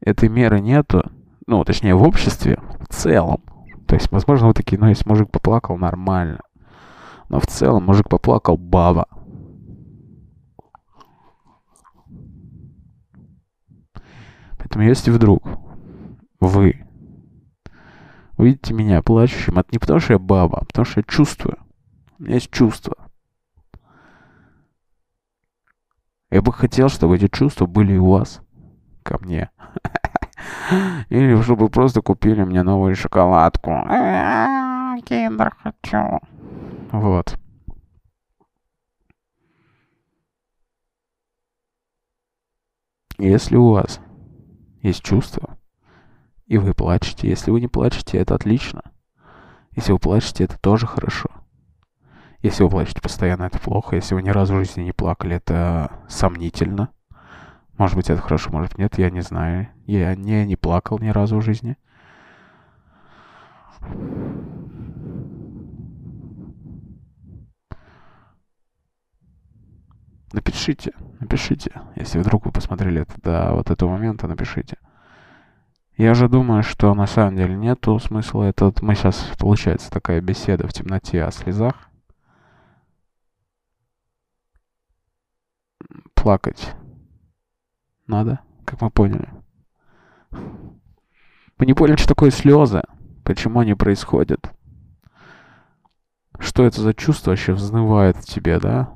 Этой 0.00 0.30
меры 0.30 0.60
нету, 0.60 1.10
ну, 1.46 1.62
точнее, 1.62 1.94
в 1.94 2.02
обществе 2.02 2.58
в 2.80 2.88
целом. 2.88 3.42
То 3.86 3.96
есть, 3.96 4.10
возможно, 4.10 4.48
вы 4.48 4.54
такие, 4.54 4.78
ну, 4.78 4.88
если 4.88 5.06
мужик 5.06 5.30
поплакал, 5.30 5.76
нормально. 5.76 6.40
Но 7.28 7.38
в 7.38 7.46
целом 7.46 7.84
мужик 7.84 8.08
поплакал, 8.08 8.56
баба. 8.56 9.08
Поэтому 14.56 14.84
если 14.84 15.10
вдруг 15.10 15.46
вы 16.40 16.86
увидите 18.38 18.72
меня 18.72 19.02
плачущим, 19.02 19.58
это 19.58 19.68
не 19.72 19.78
потому, 19.78 20.00
что 20.00 20.14
я 20.14 20.18
баба, 20.18 20.60
а 20.60 20.64
потому 20.64 20.86
что 20.86 21.00
я 21.00 21.04
чувствую. 21.04 21.58
У 22.18 22.22
меня 22.22 22.36
есть 22.36 22.50
чувства. 22.50 23.09
Я 26.30 26.42
бы 26.42 26.52
хотел, 26.52 26.88
чтобы 26.88 27.16
эти 27.16 27.26
чувства 27.28 27.66
были 27.66 27.96
у 27.96 28.10
вас. 28.10 28.40
Ко 29.02 29.18
мне. 29.18 29.50
Или 31.08 31.40
чтобы 31.42 31.68
просто 31.68 32.02
купили 32.02 32.44
мне 32.44 32.62
новую 32.62 32.94
шоколадку. 32.94 33.70
Киндер 35.04 35.56
хочу. 35.62 36.20
Вот. 36.92 37.36
Если 43.18 43.56
у 43.56 43.72
вас 43.72 44.00
есть 44.82 45.02
чувства, 45.02 45.58
и 46.46 46.58
вы 46.58 46.74
плачете, 46.74 47.28
если 47.28 47.50
вы 47.50 47.60
не 47.60 47.68
плачете, 47.68 48.18
это 48.18 48.34
отлично. 48.34 48.82
Если 49.72 49.92
вы 49.92 49.98
плачете, 49.98 50.44
это 50.44 50.58
тоже 50.58 50.86
хорошо. 50.86 51.28
Если 52.42 52.62
вы 52.62 52.70
плачете 52.70 53.02
постоянно, 53.02 53.44
это 53.44 53.58
плохо. 53.58 53.96
Если 53.96 54.14
вы 54.14 54.22
ни 54.22 54.30
разу 54.30 54.54
в 54.54 54.58
жизни 54.58 54.82
не 54.82 54.92
плакали, 54.92 55.36
это 55.36 55.92
сомнительно. 56.08 56.88
Может 57.76 57.96
быть, 57.96 58.08
это 58.08 58.20
хорошо, 58.20 58.50
может 58.50 58.78
нет, 58.78 58.98
я 58.98 59.10
не 59.10 59.20
знаю. 59.20 59.68
Я 59.86 60.14
не, 60.14 60.46
не 60.46 60.56
плакал 60.56 60.98
ни 60.98 61.08
разу 61.08 61.38
в 61.38 61.42
жизни. 61.42 61.76
Напишите, 70.32 70.92
напишите. 71.18 71.72
Если 71.96 72.18
вдруг 72.20 72.46
вы 72.46 72.52
посмотрели 72.52 73.02
это 73.02 73.20
до 73.20 73.52
вот 73.52 73.70
этого 73.70 73.90
момента, 73.90 74.28
напишите. 74.28 74.78
Я 75.96 76.14
же 76.14 76.28
думаю, 76.28 76.62
что 76.62 76.94
на 76.94 77.06
самом 77.06 77.36
деле 77.36 77.54
нету 77.54 77.98
смысла. 77.98 78.44
Это 78.44 78.66
вот 78.66 78.80
мы 78.80 78.94
сейчас, 78.94 79.30
получается, 79.38 79.90
такая 79.90 80.22
беседа 80.22 80.66
в 80.66 80.72
темноте 80.72 81.24
о 81.24 81.30
слезах. 81.30 81.89
Плакать 86.20 86.74
надо, 88.06 88.40
как 88.66 88.82
мы 88.82 88.90
поняли. 88.90 89.30
Мы 90.30 91.64
не 91.64 91.72
поняли, 91.72 91.96
что 91.96 92.08
такое 92.08 92.30
слезы, 92.30 92.82
почему 93.24 93.60
они 93.60 93.72
происходят. 93.72 94.52
Что 96.38 96.64
это 96.66 96.82
за 96.82 96.92
чувство 96.92 97.30
вообще 97.30 97.54
взнывает 97.54 98.16
в 98.16 98.26
тебе, 98.26 98.60
да? 98.60 98.94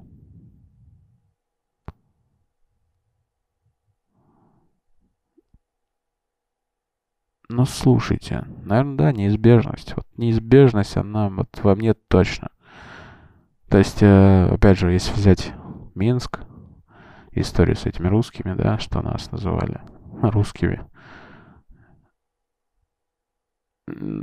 Ну, 7.49 7.65
слушайте, 7.65 8.45
наверное, 8.65 8.97
да, 8.97 9.13
неизбежность. 9.13 9.97
Вот 9.97 10.07
неизбежность, 10.19 10.99
она 10.99 11.31
вот 11.31 11.49
во 11.63 11.75
мне 11.75 11.95
точно. 11.95 12.51
То 13.71 13.79
есть, 13.79 14.03
э, 14.03 14.49
опять 14.53 14.79
же, 14.79 14.93
если 14.93 15.15
взять 15.15 15.55
Минск, 15.95 16.44
историю 17.41 17.77
с 17.77 17.87
этими 17.87 18.09
русскими, 18.09 18.55
да, 18.55 18.79
что 18.79 19.03
нас 19.03 19.31
называли 19.31 19.81
русскими. 20.23 20.85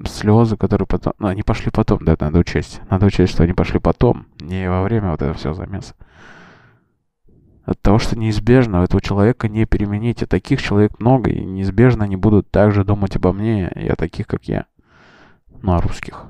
Слезы, 0.05 0.57
которые 0.57 0.87
потом... 0.87 1.13
Ну, 1.19 1.27
они 1.27 1.43
пошли 1.43 1.69
потом, 1.71 2.03
да, 2.03 2.15
надо 2.19 2.39
учесть. 2.39 2.81
Надо 2.89 3.05
учесть, 3.05 3.33
что 3.33 3.43
они 3.43 3.53
пошли 3.53 3.79
потом, 3.79 4.27
не 4.39 4.69
во 4.69 4.81
время 4.81 5.11
вот 5.11 5.21
этого 5.21 5.35
все 5.35 5.53
замеса. 5.53 5.93
От 7.63 7.79
того, 7.79 7.99
что 7.99 8.17
неизбежно 8.17 8.77
этого 8.77 9.01
человека 9.01 9.47
не 9.47 9.65
переменить. 9.65 10.23
И 10.23 10.25
таких 10.25 10.61
человек 10.61 10.99
много, 10.99 11.29
и 11.29 11.45
неизбежно 11.45 12.05
они 12.05 12.15
будут 12.15 12.49
также 12.49 12.83
думать 12.83 13.15
обо 13.15 13.33
мне 13.33 13.69
и 13.69 13.87
о 13.87 13.95
таких, 13.95 14.25
как 14.25 14.45
я. 14.45 14.65
Ну, 15.61 15.73
о 15.73 15.81
русских. 15.81 16.25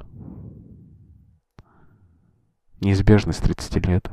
Неизбежность 2.81 3.43
30 3.43 3.85
лет 3.85 4.11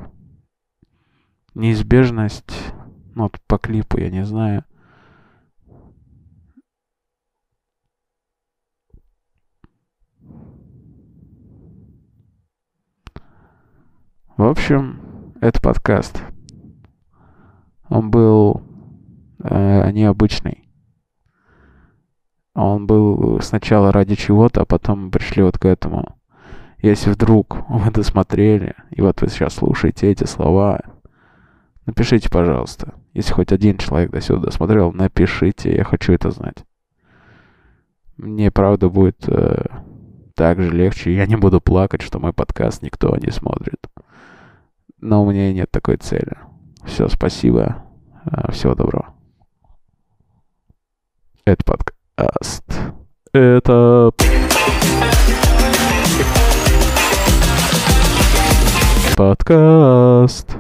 неизбежность, 1.59 2.73
ну, 3.15 3.25
вот 3.25 3.39
по 3.47 3.59
клипу, 3.59 3.99
я 3.99 4.11
не 4.11 4.25
знаю. 4.25 4.65
В 14.37 14.45
общем, 14.45 15.35
это 15.41 15.61
подкаст. 15.61 16.23
Он 17.89 18.11
был 18.11 18.63
э, 19.43 19.91
необычный. 19.91 20.71
Он 22.55 22.87
был 22.87 23.41
сначала 23.41 23.91
ради 23.91 24.15
чего-то, 24.15 24.63
а 24.63 24.65
потом 24.65 25.11
пришли 25.11 25.43
вот 25.43 25.59
к 25.59 25.65
этому. 25.65 26.17
Если 26.81 27.11
вдруг 27.11 27.69
вы 27.69 27.91
досмотрели, 27.91 28.77
и 28.91 29.01
вот 29.01 29.21
вы 29.21 29.29
сейчас 29.29 29.55
слушаете 29.55 30.09
эти 30.09 30.23
слова, 30.23 30.83
Напишите, 31.89 32.28
пожалуйста. 32.28 32.93
Если 33.14 33.32
хоть 33.32 33.51
один 33.51 33.78
человек 33.78 34.11
до 34.11 34.20
сюда 34.20 34.43
досмотрел, 34.43 34.93
напишите, 34.93 35.74
я 35.74 35.84
хочу 35.84 36.12
это 36.12 36.30
знать. 36.30 36.66
Мне, 38.18 38.51
правда, 38.51 38.91
будет 38.91 39.26
э, 39.26 39.64
так 40.34 40.61
же 40.61 40.70
легче. 40.70 41.14
Я 41.14 41.24
не 41.24 41.36
буду 41.36 41.62
плакать, 41.62 42.03
что 42.03 42.18
мой 42.18 42.34
подкаст 42.34 42.82
никто 42.82 43.16
не 43.16 43.30
смотрит. 43.30 43.78
Но 45.01 45.24
у 45.24 45.30
меня 45.30 45.51
нет 45.51 45.70
такой 45.70 45.97
цели. 45.97 46.36
Все, 46.84 47.09
спасибо. 47.09 47.82
Э, 48.26 48.53
всего 48.53 48.74
доброго. 48.74 49.14
Это 51.47 51.64
подкаст. 51.64 52.64
Это... 53.32 54.11
Подкаст. 59.16 60.55